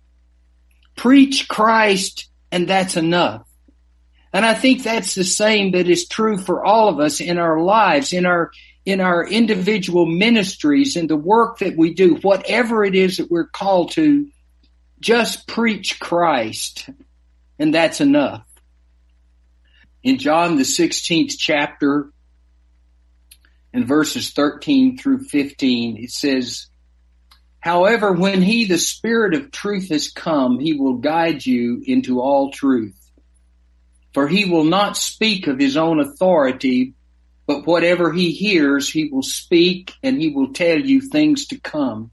Preach 0.94 1.48
Christ 1.48 2.28
and 2.52 2.68
that's 2.68 2.98
enough. 2.98 3.48
And 4.34 4.44
I 4.44 4.52
think 4.52 4.82
that's 4.82 5.14
the 5.14 5.24
same 5.24 5.70
that 5.70 5.88
is 5.88 6.06
true 6.06 6.36
for 6.36 6.62
all 6.62 6.90
of 6.90 7.00
us 7.00 7.22
in 7.22 7.38
our 7.38 7.62
lives, 7.62 8.12
in 8.12 8.26
our, 8.26 8.50
in 8.84 9.00
our 9.00 9.26
individual 9.26 10.04
ministries, 10.04 10.96
in 10.96 11.06
the 11.06 11.16
work 11.16 11.60
that 11.60 11.78
we 11.78 11.94
do, 11.94 12.16
whatever 12.16 12.84
it 12.84 12.94
is 12.94 13.16
that 13.16 13.30
we're 13.30 13.46
called 13.46 13.92
to, 13.92 14.28
just 15.04 15.46
preach 15.46 16.00
Christ, 16.00 16.88
and 17.58 17.74
that's 17.74 18.00
enough. 18.00 18.46
In 20.02 20.16
John, 20.16 20.56
the 20.56 20.62
16th 20.62 21.34
chapter, 21.38 22.10
in 23.74 23.84
verses 23.84 24.30
13 24.30 24.96
through 24.96 25.24
15, 25.24 25.98
it 26.02 26.10
says, 26.10 26.68
However, 27.60 28.12
when 28.12 28.40
he, 28.40 28.64
the 28.64 28.78
Spirit 28.78 29.34
of 29.34 29.50
truth 29.50 29.90
has 29.90 30.10
come, 30.10 30.58
he 30.58 30.72
will 30.72 30.94
guide 30.94 31.44
you 31.44 31.82
into 31.86 32.22
all 32.22 32.50
truth. 32.50 32.98
For 34.14 34.26
he 34.26 34.46
will 34.46 34.64
not 34.64 34.96
speak 34.96 35.48
of 35.48 35.58
his 35.58 35.76
own 35.76 36.00
authority, 36.00 36.94
but 37.46 37.66
whatever 37.66 38.10
he 38.10 38.30
hears, 38.30 38.88
he 38.88 39.10
will 39.10 39.22
speak 39.22 39.92
and 40.02 40.18
he 40.18 40.30
will 40.30 40.54
tell 40.54 40.78
you 40.78 41.02
things 41.02 41.48
to 41.48 41.60
come. 41.60 42.10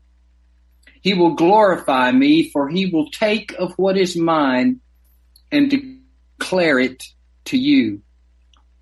He 1.02 1.14
will 1.14 1.34
glorify 1.34 2.12
me, 2.12 2.49
for 2.49 2.70
he 2.70 2.86
will 2.86 3.10
take 3.10 3.54
of 3.54 3.74
what 3.78 3.97
is 3.97 4.16
mine 4.16 4.82
and 5.52 5.70
declare 6.39 6.80
it 6.80 7.04
to 7.45 7.58
you. 7.58 8.02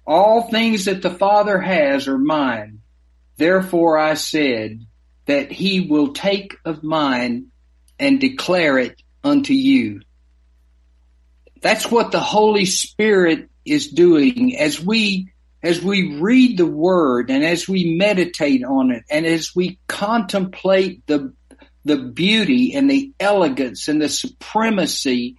All 0.05 0.43
things 0.43 0.85
that 0.85 1.01
the 1.01 1.11
Father 1.11 1.59
has 1.59 2.07
are 2.07 2.17
mine. 2.17 2.79
Therefore 3.37 3.97
I 3.97 4.15
said 4.15 4.85
that 5.27 5.51
he 5.51 5.81
will 5.81 6.13
take 6.13 6.57
of 6.65 6.83
mine 6.83 7.47
and 7.97 8.19
declare 8.19 8.77
it 8.79 9.01
unto 9.23 9.53
you. 9.53 10.01
That's 11.61 11.89
what 11.89 12.11
the 12.11 12.19
Holy 12.19 12.65
Spirit 12.65 13.49
is 13.65 13.89
doing 13.89 14.57
as 14.57 14.83
we 14.83 15.31
as 15.61 15.81
we 15.81 16.17
read 16.17 16.57
the 16.57 16.65
word 16.65 17.29
and 17.29 17.43
as 17.43 17.67
we 17.67 17.97
meditate 17.97 18.63
on 18.63 18.91
it 18.91 19.03
and 19.09 19.25
as 19.25 19.53
we 19.53 19.77
contemplate 19.87 21.05
the 21.05 21.33
the 21.85 21.97
beauty 21.97 22.73
and 22.73 22.89
the 22.89 23.13
elegance 23.19 23.87
and 23.87 24.01
the 24.01 24.09
supremacy 24.09 25.37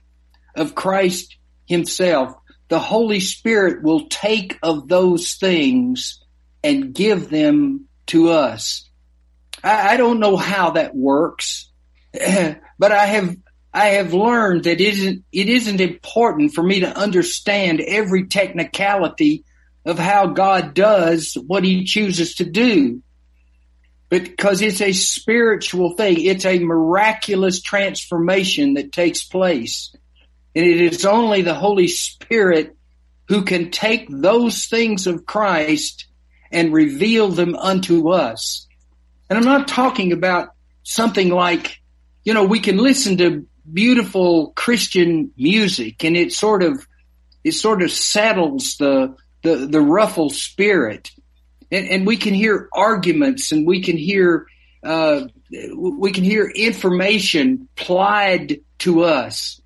of 0.54 0.74
Christ 0.74 1.36
himself, 1.66 2.34
the 2.68 2.78
Holy 2.78 3.20
Spirit 3.20 3.82
will 3.82 4.08
take 4.08 4.58
of 4.62 4.88
those 4.88 5.34
things 5.34 6.22
and 6.62 6.94
give 6.94 7.30
them 7.30 7.86
to 8.06 8.30
us. 8.30 8.88
I, 9.62 9.94
I 9.94 9.96
don't 9.96 10.20
know 10.20 10.36
how 10.36 10.70
that 10.70 10.94
works, 10.94 11.70
but 12.12 12.92
I 12.92 13.06
have 13.06 13.36
I 13.72 13.86
have 13.90 14.12
learned 14.12 14.64
that 14.64 14.80
it 14.80 14.80
isn't, 14.80 15.24
it 15.30 15.48
isn't 15.48 15.80
important 15.80 16.54
for 16.54 16.62
me 16.62 16.80
to 16.80 16.96
understand 16.96 17.80
every 17.80 18.26
technicality 18.26 19.44
of 19.84 19.98
how 19.98 20.26
God 20.26 20.74
does 20.74 21.34
what 21.34 21.64
he 21.64 21.84
chooses 21.84 22.34
to 22.36 22.44
do. 22.44 23.02
Because 24.10 24.60
it's 24.60 24.80
a 24.80 24.92
spiritual 24.92 25.94
thing. 25.94 26.20
It's 26.20 26.44
a 26.44 26.58
miraculous 26.58 27.62
transformation 27.62 28.74
that 28.74 28.92
takes 28.92 29.22
place. 29.22 29.94
And 30.54 30.64
it 30.64 30.80
is 30.80 31.04
only 31.04 31.42
the 31.42 31.54
Holy 31.54 31.86
Spirit 31.88 32.76
who 33.28 33.44
can 33.44 33.70
take 33.70 34.08
those 34.10 34.66
things 34.66 35.06
of 35.06 35.24
Christ 35.24 36.06
and 36.50 36.72
reveal 36.72 37.28
them 37.28 37.54
unto 37.54 38.10
us. 38.10 38.66
And 39.28 39.38
I'm 39.38 39.44
not 39.44 39.68
talking 39.68 40.12
about 40.12 40.50
something 40.82 41.28
like, 41.28 41.80
you 42.24 42.34
know, 42.34 42.44
we 42.44 42.58
can 42.58 42.76
listen 42.76 43.18
to 43.18 43.46
beautiful 43.72 44.52
Christian 44.56 45.30
music 45.36 46.04
and 46.04 46.16
it 46.16 46.32
sort 46.32 46.64
of, 46.64 46.84
it 47.44 47.52
sort 47.52 47.82
of 47.82 47.92
settles 47.92 48.76
the, 48.78 49.14
the, 49.44 49.68
the 49.68 49.80
ruffled 49.80 50.34
spirit. 50.34 51.12
And, 51.70 51.88
and 51.88 52.06
we 52.06 52.16
can 52.16 52.34
hear 52.34 52.68
arguments 52.72 53.52
and 53.52 53.66
we 53.66 53.82
can 53.82 53.96
hear, 53.96 54.46
uh, 54.82 55.22
we 55.76 56.12
can 56.12 56.24
hear 56.24 56.48
information 56.48 57.68
plied 57.76 58.60
to 58.80 59.04
us. 59.04 59.60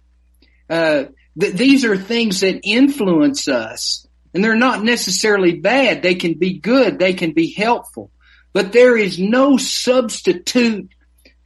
Uh, 0.68 1.04
th- 1.38 1.54
these 1.54 1.84
are 1.84 1.96
things 1.96 2.40
that 2.40 2.60
influence 2.62 3.48
us 3.48 4.06
and 4.34 4.42
they're 4.42 4.56
not 4.56 4.82
necessarily 4.82 5.54
bad. 5.54 6.02
They 6.02 6.16
can 6.16 6.34
be 6.34 6.58
good. 6.58 6.98
They 6.98 7.14
can 7.14 7.32
be 7.32 7.52
helpful, 7.52 8.10
but 8.52 8.72
there 8.72 8.96
is 8.96 9.18
no 9.18 9.56
substitute 9.56 10.90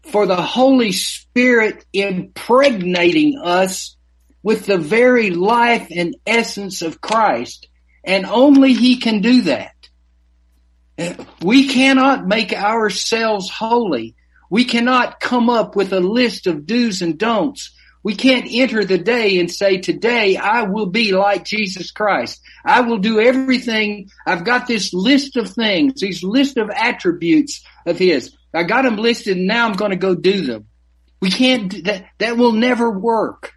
for 0.03 0.27
the 0.27 0.41
Holy 0.41 0.93
Spirit 0.93 1.85
impregnating 1.93 3.39
us 3.39 3.97
with 4.43 4.65
the 4.65 4.79
very 4.79 5.31
life 5.31 5.89
and 5.95 6.17
essence 6.27 6.81
of 6.81 7.01
Christ. 7.01 7.69
And 8.05 8.25
only 8.25 8.73
He 8.73 8.97
can 8.97 9.21
do 9.21 9.43
that. 9.43 9.75
We 11.43 11.69
cannot 11.69 12.27
make 12.27 12.53
ourselves 12.53 13.51
holy. 13.51 14.15
We 14.51 14.65
cannot 14.65 15.21
come 15.21 15.49
up 15.49 15.77
with 15.77 15.93
a 15.93 16.01
list 16.01 16.47
of 16.47 16.67
do's 16.67 17.03
and 17.03 17.19
don'ts. 17.19 17.75
We 18.03 18.15
can't 18.15 18.47
enter 18.49 18.85
the 18.85 18.99
day 18.99 19.39
and 19.39 19.51
say, 19.51 19.79
today 19.79 20.37
I 20.37 20.63
will 20.63 20.87
be 20.87 21.13
like 21.13 21.45
Jesus 21.45 21.91
Christ. 21.91 22.41
I 22.65 22.81
will 22.81 22.99
do 22.99 23.21
everything. 23.21 24.11
I've 24.27 24.45
got 24.45 24.67
this 24.67 24.95
list 24.95 25.37
of 25.37 25.51
things, 25.51 26.01
these 26.01 26.23
list 26.23 26.57
of 26.57 26.71
attributes 26.71 27.65
of 27.85 27.99
His. 27.99 28.35
I 28.55 28.63
got 28.63 28.83
them 28.83 28.97
listed 28.97 29.37
and 29.37 29.47
now 29.47 29.67
I'm 29.69 29.77
going 29.77 29.91
to 29.91 29.97
go 29.97 30.15
do 30.15 30.47
them. 30.47 30.67
We 31.21 31.31
can't, 31.31 31.85
that, 31.85 32.07
that 32.19 32.37
will 32.37 32.53
never 32.53 32.91
work. 32.91 33.53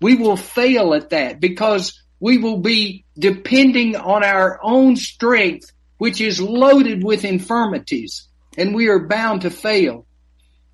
We 0.00 0.16
will 0.16 0.36
fail 0.36 0.94
at 0.94 1.10
that 1.10 1.38
because 1.38 2.02
we 2.18 2.38
will 2.38 2.58
be 2.58 3.04
depending 3.18 3.94
on 3.96 4.24
our 4.24 4.58
own 4.62 4.96
strength, 4.96 5.70
which 5.98 6.20
is 6.20 6.40
loaded 6.40 7.04
with 7.04 7.24
infirmities 7.24 8.28
and 8.56 8.74
we 8.74 8.88
are 8.88 9.06
bound 9.06 9.42
to 9.42 9.50
fail. 9.50 10.06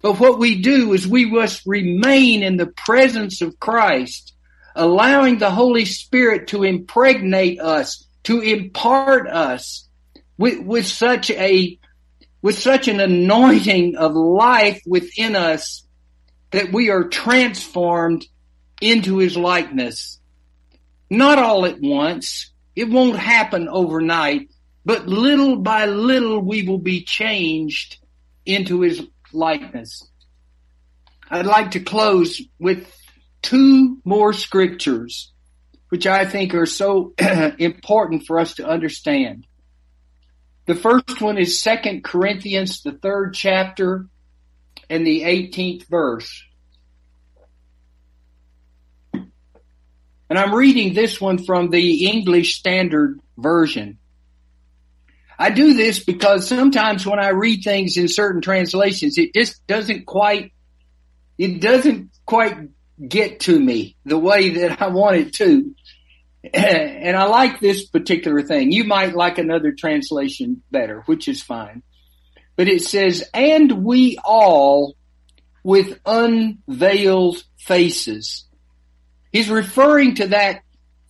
But 0.01 0.21
what 0.21 0.39
we 0.39 0.61
do 0.61 0.93
is 0.93 1.07
we 1.07 1.27
must 1.27 1.63
remain 1.67 2.43
in 2.43 2.57
the 2.57 2.67
presence 2.67 3.41
of 3.41 3.59
Christ, 3.59 4.35
allowing 4.75 5.39
the 5.39 5.51
Holy 5.51 5.85
Spirit 5.85 6.49
to 6.49 6.63
impregnate 6.65 7.61
us, 7.61 8.07
to 8.25 8.41
impart 8.41 9.29
us 9.29 9.89
with, 10.37 10.61
with 10.61 10.87
such 10.87 11.31
a 11.31 11.79
with 12.43 12.59
such 12.59 12.89
an 12.89 13.01
anointing 13.01 13.97
of 13.97 14.13
life 14.15 14.83
within 14.87 15.35
us 15.35 15.87
that 16.51 16.71
we 16.71 16.91
are 16.91 17.09
transformed 17.09 18.27
into 18.83 19.17
his 19.17 19.35
likeness. 19.35 20.21
Not 21.09 21.39
all 21.39 21.65
at 21.65 21.81
once. 21.81 22.53
It 22.77 22.91
won't 22.91 23.17
happen 23.17 23.69
overnight, 23.71 24.51
but 24.85 25.07
little 25.07 25.57
by 25.57 25.87
little 25.87 26.41
we 26.41 26.63
will 26.63 26.79
be 26.79 27.03
changed 27.03 27.99
into 28.45 28.81
his 28.81 29.07
likeness. 29.33 30.09
I'd 31.31 31.47
like 31.47 31.73
to 31.73 31.81
close 31.81 32.41
with 32.59 32.87
two 33.43 33.99
more 34.05 34.33
scriptures, 34.33 35.33
which 35.89 36.07
I 36.07 36.25
think 36.25 36.55
are 36.55 36.67
so 36.67 37.15
important 37.59 38.25
for 38.27 38.39
us 38.39 38.55
to 38.55 38.69
understand. 38.69 39.47
The 40.67 40.75
first 40.75 41.21
one 41.21 41.39
is 41.39 41.63
Second 41.63 42.05
Corinthians, 42.05 42.83
the 42.83 42.93
third 42.93 43.35
chapter 43.35 44.07
and 44.89 45.07
the 45.07 45.23
18th 45.23 45.89
verse. 45.89 46.43
And 49.13 50.39
I'm 50.39 50.55
reading 50.55 50.95
this 50.95 51.21
one 51.21 51.39
from 51.39 51.71
the 51.71 52.07
English 52.07 52.57
Standard 52.57 53.21
Version. 53.37 53.99
I 55.39 55.51
do 55.51 55.75
this 55.75 56.05
because 56.05 56.49
sometimes 56.49 57.07
when 57.07 57.19
I 57.19 57.31
read 57.31 57.63
things 57.63 57.97
in 57.97 58.09
certain 58.09 58.41
translations, 58.41 59.19
it 59.19 59.35
just 59.35 59.67
doesn't 59.67 60.07
quite, 60.07 60.53
it 61.39 61.61
doesn't 61.61 62.11
quite 62.25 62.57
get 63.07 63.41
to 63.41 63.59
me 63.59 63.97
the 64.05 64.19
way 64.19 64.51
that 64.51 64.81
I 64.81 64.89
want 64.89 65.17
it 65.17 65.35
to. 65.35 65.75
and 66.55 67.17
I 67.17 67.25
like 67.25 67.61
this 67.61 67.87
particular 67.87 68.43
thing. 68.43 68.71
You 68.71 68.85
might 68.85 69.15
like 69.15 69.39
another 69.39 69.73
translation 69.73 70.63
better, 70.71 71.03
which 71.07 71.29
is 71.29 71.43
fine. 71.43 71.83
But 72.57 72.69
it 72.69 72.83
says, 72.83 73.29
and 73.35 73.85
we 73.85 74.19
all 74.23 74.95
with 75.65 75.99
unveiled 76.07 77.43
faces. 77.57 78.45
He's 79.33 79.49
referring 79.49 80.17
to 80.17 80.29
that, 80.29 80.61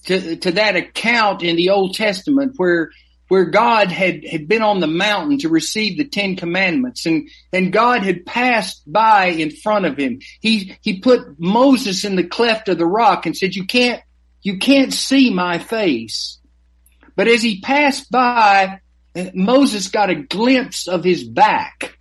to, 0.07 0.37
to 0.37 0.53
that 0.53 0.77
account 0.77 1.43
in 1.43 1.57
the 1.57 1.71
Old 1.71 1.95
Testament 1.95 2.55
where 2.57 2.91
where 3.29 3.47
God 3.47 3.91
had, 3.91 4.25
had 4.25 4.49
been 4.49 4.63
on 4.63 4.81
the 4.81 4.87
mountain 4.87 5.39
to 5.39 5.49
receive 5.49 5.97
the 5.97 6.05
Ten 6.05 6.37
Commandments 6.37 7.07
and, 7.07 7.29
and 7.53 7.73
God 7.73 8.03
had 8.03 8.27
passed 8.27 8.83
by 8.91 9.27
in 9.27 9.51
front 9.51 9.87
of 9.87 9.97
him. 9.97 10.21
He, 10.41 10.77
he 10.83 11.01
put 11.01 11.39
Moses 11.39 12.05
in 12.05 12.17
the 12.17 12.25
cleft 12.25 12.69
of 12.69 12.79
the 12.79 12.87
rock 12.87 13.27
and 13.27 13.37
said, 13.37 13.55
you 13.55 13.65
can't 13.65 14.03
you 14.45 14.59
can't 14.59 14.93
see 14.93 15.31
my 15.31 15.59
face. 15.59 16.39
But 17.17 17.29
as 17.29 17.43
he 17.43 17.61
passed 17.61 18.11
by, 18.11 18.81
Moses 19.33 19.89
got 19.89 20.11
a 20.11 20.15
glimpse 20.15 20.87
of 20.87 21.03
his 21.03 21.25
back. 21.25 21.99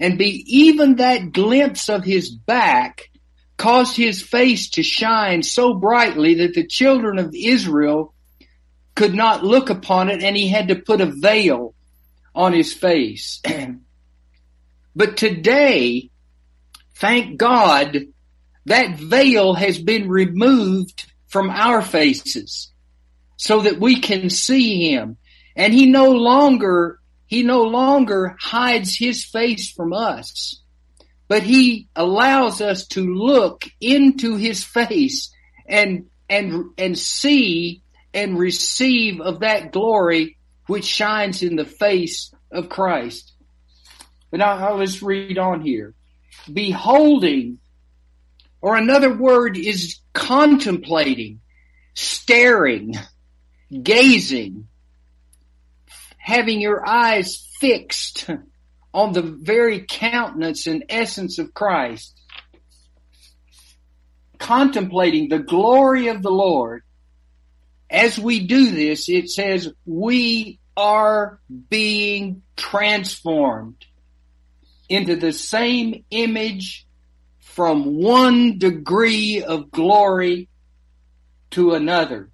And 0.00 0.16
be 0.16 0.42
even 0.46 0.96
that 0.96 1.32
glimpse 1.32 1.90
of 1.90 2.02
his 2.02 2.30
back 2.30 3.10
caused 3.58 3.94
his 3.94 4.22
face 4.22 4.70
to 4.70 4.82
shine 4.82 5.42
so 5.42 5.74
brightly 5.74 6.36
that 6.36 6.54
the 6.54 6.66
children 6.66 7.18
of 7.18 7.34
Israel 7.34 8.14
could 8.94 9.14
not 9.14 9.44
look 9.44 9.70
upon 9.70 10.10
it 10.10 10.22
and 10.22 10.36
he 10.36 10.48
had 10.48 10.68
to 10.68 10.76
put 10.76 11.00
a 11.00 11.06
veil 11.06 11.74
on 12.34 12.52
his 12.52 12.72
face. 12.72 13.40
but 14.96 15.16
today, 15.16 16.10
thank 16.96 17.36
God, 17.36 18.06
that 18.66 18.98
veil 18.98 19.54
has 19.54 19.78
been 19.78 20.08
removed 20.08 21.10
from 21.28 21.50
our 21.50 21.80
faces 21.80 22.70
so 23.36 23.60
that 23.60 23.80
we 23.80 24.00
can 24.00 24.28
see 24.28 24.90
him. 24.90 25.16
And 25.56 25.72
he 25.72 25.86
no 25.86 26.12
longer, 26.12 27.00
he 27.26 27.42
no 27.42 27.62
longer 27.62 28.36
hides 28.38 28.96
his 28.96 29.24
face 29.24 29.70
from 29.70 29.92
us, 29.92 30.60
but 31.28 31.42
he 31.42 31.88
allows 31.96 32.60
us 32.60 32.86
to 32.88 33.14
look 33.14 33.64
into 33.80 34.36
his 34.36 34.62
face 34.62 35.32
and, 35.66 36.06
and, 36.28 36.70
and 36.76 36.98
see 36.98 37.82
and 38.12 38.38
receive 38.38 39.20
of 39.20 39.40
that 39.40 39.72
glory 39.72 40.36
which 40.66 40.84
shines 40.84 41.42
in 41.42 41.56
the 41.56 41.64
face 41.64 42.32
of 42.50 42.68
Christ. 42.68 43.32
But 44.30 44.38
now 44.38 44.74
let's 44.74 45.02
read 45.02 45.38
on 45.38 45.60
here. 45.60 45.94
Beholding, 46.52 47.58
or 48.60 48.76
another 48.76 49.12
word 49.12 49.56
is 49.56 49.98
contemplating, 50.12 51.40
staring, 51.94 52.94
gazing, 53.82 54.68
having 56.18 56.60
your 56.60 56.86
eyes 56.86 57.46
fixed 57.58 58.28
on 58.92 59.12
the 59.12 59.22
very 59.22 59.84
countenance 59.88 60.66
and 60.66 60.84
essence 60.88 61.38
of 61.38 61.54
Christ, 61.54 62.20
contemplating 64.38 65.28
the 65.28 65.38
glory 65.38 66.08
of 66.08 66.22
the 66.22 66.30
Lord. 66.30 66.82
As 67.90 68.18
we 68.18 68.46
do 68.46 68.70
this, 68.70 69.08
it 69.08 69.30
says 69.30 69.72
we 69.84 70.60
are 70.76 71.40
being 71.68 72.42
transformed 72.56 73.84
into 74.88 75.16
the 75.16 75.32
same 75.32 76.04
image 76.10 76.86
from 77.40 77.96
one 77.96 78.58
degree 78.58 79.42
of 79.42 79.70
glory 79.70 80.48
to 81.50 81.74
another. 81.74 82.30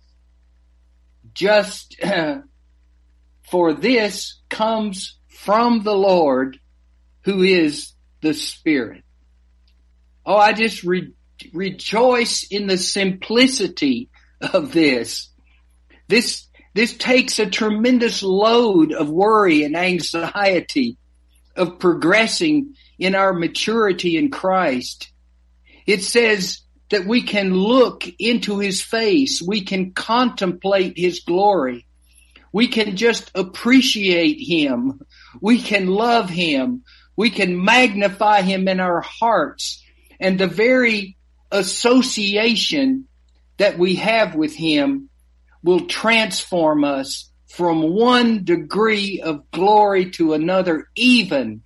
Just 1.33 1.97
for 3.51 3.73
this 3.73 4.41
comes 4.49 5.19
from 5.29 5.83
the 5.83 5.95
Lord 5.95 6.59
who 7.23 7.43
is 7.43 7.93
the 8.21 8.35
Spirit. 8.35 9.05
Oh, 10.25 10.37
I 10.37 10.53
just 10.53 10.83
re- 10.83 11.13
rejoice 11.53 12.45
in 12.45 12.67
the 12.67 12.79
simplicity 12.79 14.11
of 14.41 14.73
this. 14.73 15.31
This, 16.09 16.47
this 16.75 16.97
takes 16.97 17.39
a 17.39 17.51
tremendous 17.51 18.23
load 18.23 18.93
of 18.93 19.11
worry 19.11 19.65
and 19.65 19.77
anxiety 19.77 20.97
of 21.57 21.79
progressing 21.79 22.75
in 22.99 23.15
our 23.15 23.33
maturity 23.33 24.17
in 24.17 24.31
Christ. 24.31 25.11
It 25.87 26.03
says 26.03 26.61
that 26.91 27.07
we 27.07 27.23
can 27.23 27.55
look 27.55 28.05
into 28.19 28.59
his 28.59 28.83
face. 28.83 29.43
We 29.43 29.63
can 29.63 29.93
contemplate 29.93 30.97
his 30.97 31.21
glory. 31.21 31.87
We 32.53 32.69
can 32.69 32.97
just 32.97 33.31
appreciate 33.35 34.39
him. 34.41 35.01
We 35.41 35.61
can 35.61 35.89
love 35.89 36.31
him. 36.31 36.85
We 37.17 37.31
can 37.31 37.63
magnify 37.63 38.43
him 38.43 38.69
in 38.69 38.81
our 38.81 39.01
hearts. 39.01 39.83
And 40.21 40.39
the 40.39 40.47
very 40.47 41.17
association 41.51 43.09
that 43.59 43.79
we 43.79 43.97
have 43.97 44.35
with 44.35 44.55
him 44.55 45.09
will 45.63 45.87
transform 45.87 46.85
us 46.85 47.31
from 47.49 47.83
one 47.83 48.45
degree 48.45 49.21
of 49.21 49.51
glory 49.51 50.11
to 50.11 50.35
another, 50.35 50.89
even 50.95 51.63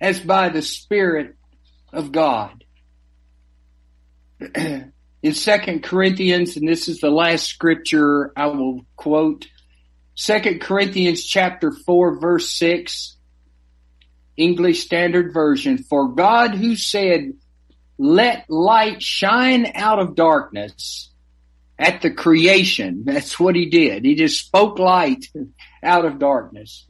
as 0.00 0.20
by 0.20 0.48
the 0.48 0.62
Spirit 0.62 1.36
of 1.92 2.12
God. 2.12 2.64
In 4.54 5.34
Second 5.34 5.82
Corinthians, 5.82 6.56
and 6.56 6.68
this 6.68 6.88
is 6.88 7.00
the 7.00 7.10
last 7.10 7.46
scripture 7.46 8.32
I 8.36 8.46
will 8.46 8.86
quote, 8.96 9.46
Second 10.14 10.60
Corinthians 10.60 11.24
chapter 11.24 11.72
4 11.72 12.20
verse 12.20 12.50
6, 12.52 13.16
English 14.36 14.84
Standard 14.84 15.32
Version, 15.32 15.78
for 15.78 16.08
God 16.08 16.54
who 16.54 16.76
said, 16.76 17.32
let 17.98 18.48
light 18.50 19.02
shine 19.02 19.72
out 19.74 19.98
of 19.98 20.14
darkness 20.14 21.10
at 21.78 22.02
the 22.02 22.10
creation. 22.10 23.02
That's 23.04 23.38
what 23.38 23.54
he 23.54 23.66
did. 23.66 24.04
He 24.04 24.14
just 24.14 24.40
spoke 24.40 24.78
light 24.78 25.26
out 25.82 26.04
of 26.04 26.18
darkness. 26.18 26.86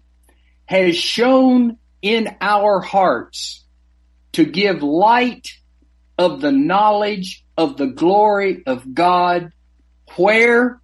Has 0.66 0.96
shown 0.96 1.78
in 2.02 2.36
our 2.40 2.80
hearts 2.80 3.64
to 4.32 4.44
give 4.44 4.82
light 4.82 5.48
of 6.18 6.40
the 6.40 6.52
knowledge 6.52 7.44
of 7.56 7.76
the 7.76 7.86
glory 7.86 8.62
of 8.66 8.94
God 8.94 9.52
where 10.16 10.80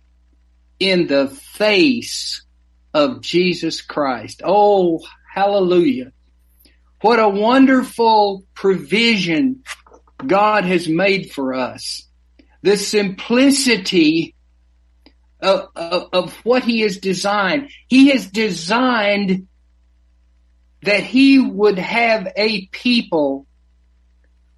in 0.78 1.07
the 1.07 1.28
face 1.28 2.44
of 2.92 3.20
Jesus 3.20 3.80
Christ. 3.80 4.42
Oh, 4.44 5.00
hallelujah. 5.32 6.12
What 7.00 7.18
a 7.18 7.28
wonderful 7.28 8.44
provision 8.55 9.62
God 10.24 10.64
has 10.64 10.88
made 10.88 11.32
for 11.32 11.55
us 11.55 12.07
the 12.62 12.76
simplicity 12.76 14.34
of, 15.40 15.68
of, 15.74 16.08
of, 16.12 16.34
what 16.44 16.62
he 16.62 16.80
has 16.80 16.98
designed. 16.98 17.70
He 17.88 18.10
has 18.10 18.26
designed 18.26 19.48
that 20.82 21.02
he 21.02 21.40
would 21.40 21.78
have 21.78 22.28
a 22.36 22.66
people 22.66 23.46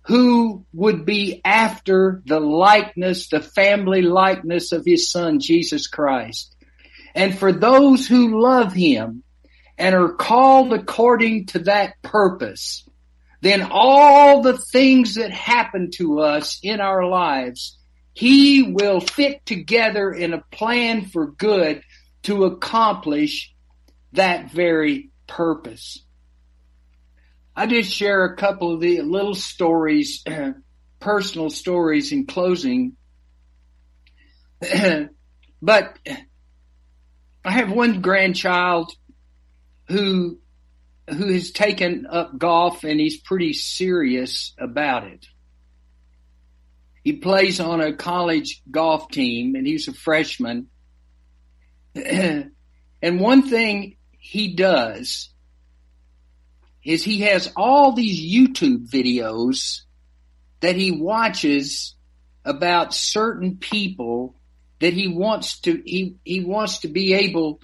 who 0.07 0.67
would 0.75 1.07
be 1.07 1.41
after 1.45 2.23
the 2.27 2.41
likeness, 2.41 3.29
the 3.29 3.41
family 3.41 4.03
likeness 4.03 4.73
of 4.73 4.85
his 4.85 5.11
son, 5.11 5.41
Jesus 5.41 5.87
Christ. 5.87 6.55
And 7.15 7.39
for 7.39 7.53
those 7.53 8.07
who 8.07 8.43
love 8.43 8.75
him 8.75 9.23
and 9.79 9.95
are 9.95 10.13
called 10.13 10.75
according 10.75 11.47
to 11.47 11.61
that 11.61 12.03
purpose, 12.03 12.87
then 13.41 13.67
all 13.71 14.43
the 14.43 14.59
things 14.59 15.15
that 15.15 15.31
happen 15.31 15.91
to 15.93 16.21
us 16.21 16.59
in 16.63 16.81
our 16.81 17.07
lives 17.07 17.79
he 18.15 18.63
will 18.63 19.01
fit 19.01 19.45
together 19.45 20.13
in 20.13 20.33
a 20.33 20.43
plan 20.53 21.07
for 21.07 21.33
good 21.33 21.83
to 22.23 22.45
accomplish 22.45 23.53
that 24.13 24.53
very 24.53 25.11
purpose. 25.27 25.99
I 27.57 27.67
did 27.67 27.87
share 27.87 28.25
a 28.25 28.37
couple 28.37 28.73
of 28.73 28.81
the 28.81 29.03
little 29.03 29.35
stories, 29.35 30.25
personal 31.01 31.51
stories 31.51 32.13
in 32.13 32.27
closing. 32.27 32.97
but 35.63 35.99
I 37.45 37.51
have 37.51 37.71
one 37.71 38.01
grandchild 38.01 38.93
who 39.89 40.39
who 41.07 41.33
has 41.33 41.51
taken 41.51 42.07
up 42.09 42.39
golf 42.39 42.83
and 42.85 42.99
he's 42.99 43.21
pretty 43.21 43.53
serious 43.53 44.55
about 44.59 45.05
it. 45.05 45.27
He 47.05 47.13
plays 47.13 47.61
on 47.61 47.83
a 47.83 47.93
college 47.93 48.63
golf 48.71 49.09
team 49.09 49.55
and 49.55 49.67
he's 49.67 49.89
a 49.89 49.93
freshman. 49.93 50.69
and 51.95 52.51
one 53.03 53.43
thing 53.43 53.97
he 54.19 54.55
does 54.55 55.29
is 56.83 57.05
he 57.05 57.21
has 57.21 57.53
all 57.57 57.93
these 57.93 58.19
YouTube 58.21 58.89
videos 58.89 59.83
that 60.61 60.77
he 60.77 60.91
watches 60.91 61.95
about 62.43 62.95
certain 62.95 63.59
people 63.59 64.35
that 64.81 64.95
he 64.95 65.09
wants 65.09 65.61
to 65.61 65.83
he 65.85 66.17
he 66.25 66.41
wants 66.41 66.81
to 66.81 66.89
be 66.89 67.15
able 67.15 67.61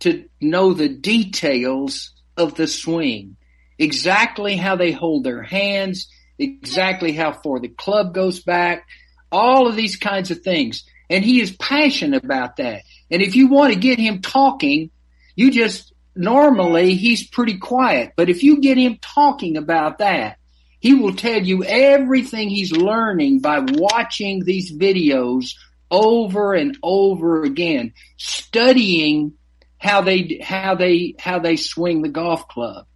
to 0.00 0.28
know 0.40 0.72
the 0.72 0.88
details 0.88 2.12
of 2.36 2.54
the 2.54 2.66
swing 2.66 3.36
exactly 3.78 4.56
how 4.56 4.76
they 4.76 4.92
hold 4.92 5.24
their 5.24 5.42
hands 5.42 6.08
exactly 6.40 7.12
how 7.12 7.32
far 7.32 7.60
the 7.60 7.68
club 7.68 8.14
goes 8.14 8.40
back, 8.40 8.86
all 9.30 9.68
of 9.68 9.76
these 9.76 9.96
kinds 9.96 10.30
of 10.30 10.40
things. 10.40 10.84
And 11.08 11.24
he 11.24 11.40
is 11.40 11.50
passionate 11.56 12.24
about 12.24 12.56
that. 12.56 12.82
And 13.10 13.20
if 13.20 13.36
you 13.36 13.48
want 13.48 13.74
to 13.74 13.78
get 13.78 13.98
him 13.98 14.22
talking, 14.22 14.90
you 15.34 15.50
just 15.50 15.92
normally 16.14 16.94
he's 16.94 17.26
pretty 17.26 17.58
quiet. 17.58 18.12
But 18.16 18.28
if 18.28 18.42
you 18.42 18.60
get 18.60 18.78
him 18.78 18.98
talking 19.00 19.56
about 19.56 19.98
that, 19.98 20.38
he 20.78 20.94
will 20.94 21.14
tell 21.14 21.42
you 21.42 21.64
everything 21.64 22.48
he's 22.48 22.72
learning 22.72 23.40
by 23.40 23.60
watching 23.60 24.44
these 24.44 24.72
videos 24.72 25.54
over 25.90 26.54
and 26.54 26.76
over 26.82 27.42
again, 27.42 27.92
studying 28.16 29.34
how 29.78 30.00
they, 30.02 30.40
how 30.42 30.74
they, 30.74 31.14
how 31.18 31.38
they 31.38 31.56
swing 31.56 32.02
the 32.02 32.08
golf 32.08 32.48
club. 32.48 32.86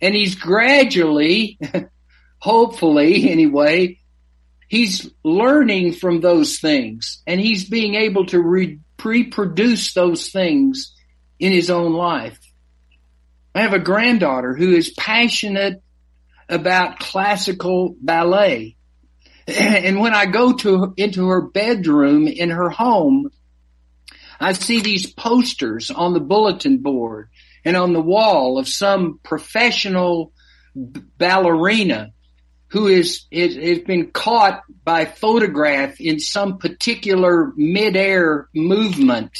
And 0.00 0.14
he's 0.14 0.34
gradually 0.34 1.58
hopefully 2.44 3.30
anyway, 3.30 3.98
he's 4.68 5.10
learning 5.22 5.94
from 5.94 6.20
those 6.20 6.58
things 6.58 7.22
and 7.26 7.40
he's 7.40 7.70
being 7.70 7.94
able 7.94 8.26
to 8.26 8.38
re- 8.38 8.80
reproduce 9.02 9.94
those 9.94 10.28
things 10.28 10.94
in 11.38 11.52
his 11.52 11.70
own 11.70 11.94
life. 11.94 12.38
I 13.54 13.62
have 13.62 13.72
a 13.72 13.78
granddaughter 13.78 14.54
who 14.54 14.74
is 14.74 14.90
passionate 14.90 15.82
about 16.46 16.98
classical 16.98 17.96
ballet. 17.98 18.76
And 19.46 20.00
when 20.00 20.14
I 20.14 20.26
go 20.26 20.52
to 20.52 20.92
into 20.98 21.28
her 21.28 21.40
bedroom 21.40 22.26
in 22.28 22.50
her 22.50 22.68
home, 22.68 23.30
I 24.38 24.52
see 24.52 24.80
these 24.80 25.10
posters 25.10 25.90
on 25.90 26.12
the 26.12 26.20
bulletin 26.20 26.78
board 26.78 27.30
and 27.64 27.74
on 27.74 27.94
the 27.94 28.02
wall 28.02 28.58
of 28.58 28.68
some 28.68 29.18
professional 29.22 30.32
ballerina 30.74 32.10
who 32.74 32.88
is, 32.88 33.26
is 33.30 33.54
has 33.54 33.84
been 33.84 34.10
caught 34.10 34.64
by 34.82 35.04
photograph 35.04 36.00
in 36.00 36.18
some 36.18 36.58
particular 36.58 37.52
midair 37.54 38.48
movement. 38.52 39.30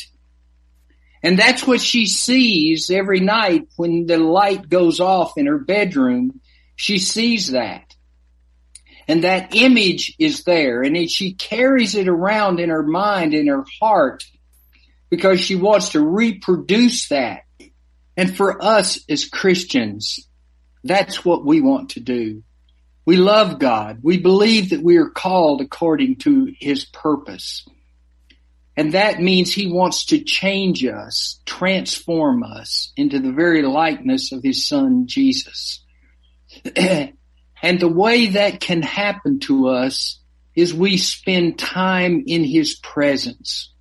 And 1.21 1.37
that's 1.37 1.67
what 1.67 1.81
she 1.81 2.07
sees 2.07 2.91
every 2.91 3.19
night 3.19 3.67
when 3.75 4.07
the 4.07 4.19
light 4.19 4.69
goes 4.69 5.01
off 5.01 5.37
in 5.37 5.47
her 5.47 5.59
bedroom. 5.59 6.41
She 6.77 6.99
sees 6.99 7.49
that. 7.49 7.97
And 9.09 9.25
that 9.25 9.53
image 9.57 10.15
is 10.21 10.45
there 10.45 10.83
and 10.83 11.11
she 11.11 11.35
carries 11.35 11.97
it 11.97 12.07
around 12.07 12.61
in 12.61 12.71
her 12.71 12.85
mind, 12.85 13.35
in 13.35 13.49
her 13.49 13.65
heart, 13.81 14.23
because 15.11 15.41
she 15.41 15.57
wants 15.57 15.89
to 15.91 16.01
reproduce 16.01 17.09
that. 17.09 17.43
And 18.17 18.37
for 18.37 18.63
us 18.63 19.01
as 19.09 19.25
Christians, 19.25 20.29
that's 20.85 21.25
what 21.25 21.45
we 21.45 21.61
want 21.61 21.91
to 21.91 22.01
do. 22.01 22.45
We 23.07 23.17
love 23.17 23.59
God. 23.59 23.99
We 24.03 24.19
believe 24.19 24.71
that 24.71 24.83
we 24.83 24.97
are 24.97 25.11
called 25.11 25.61
according 25.61 26.17
to 26.21 26.53
his 26.59 26.85
purpose. 26.87 27.67
And 28.77 28.93
that 28.93 29.21
means 29.21 29.53
he 29.53 29.71
wants 29.71 30.07
to 30.07 30.19
change 30.19 30.85
us, 30.85 31.41
transform 31.47 32.43
us 32.43 32.93
into 32.97 33.21
the 33.21 33.33
very 33.33 33.63
likeness 33.63 34.33
of 34.33 34.43
his 34.43 34.67
son, 34.67 35.07
Jesus. 35.07 35.85
and 36.77 37.13
the 37.63 37.89
way 37.89 38.29
that 38.29 38.61
can 38.61 38.83
happen 38.83 39.39
to 39.41 39.69
us 39.69 40.21
is 40.57 40.75
we 40.75 40.97
spend 40.97 41.59
time 41.59 42.25
in 42.27 42.43
his 42.43 42.75
presence. 42.77 43.73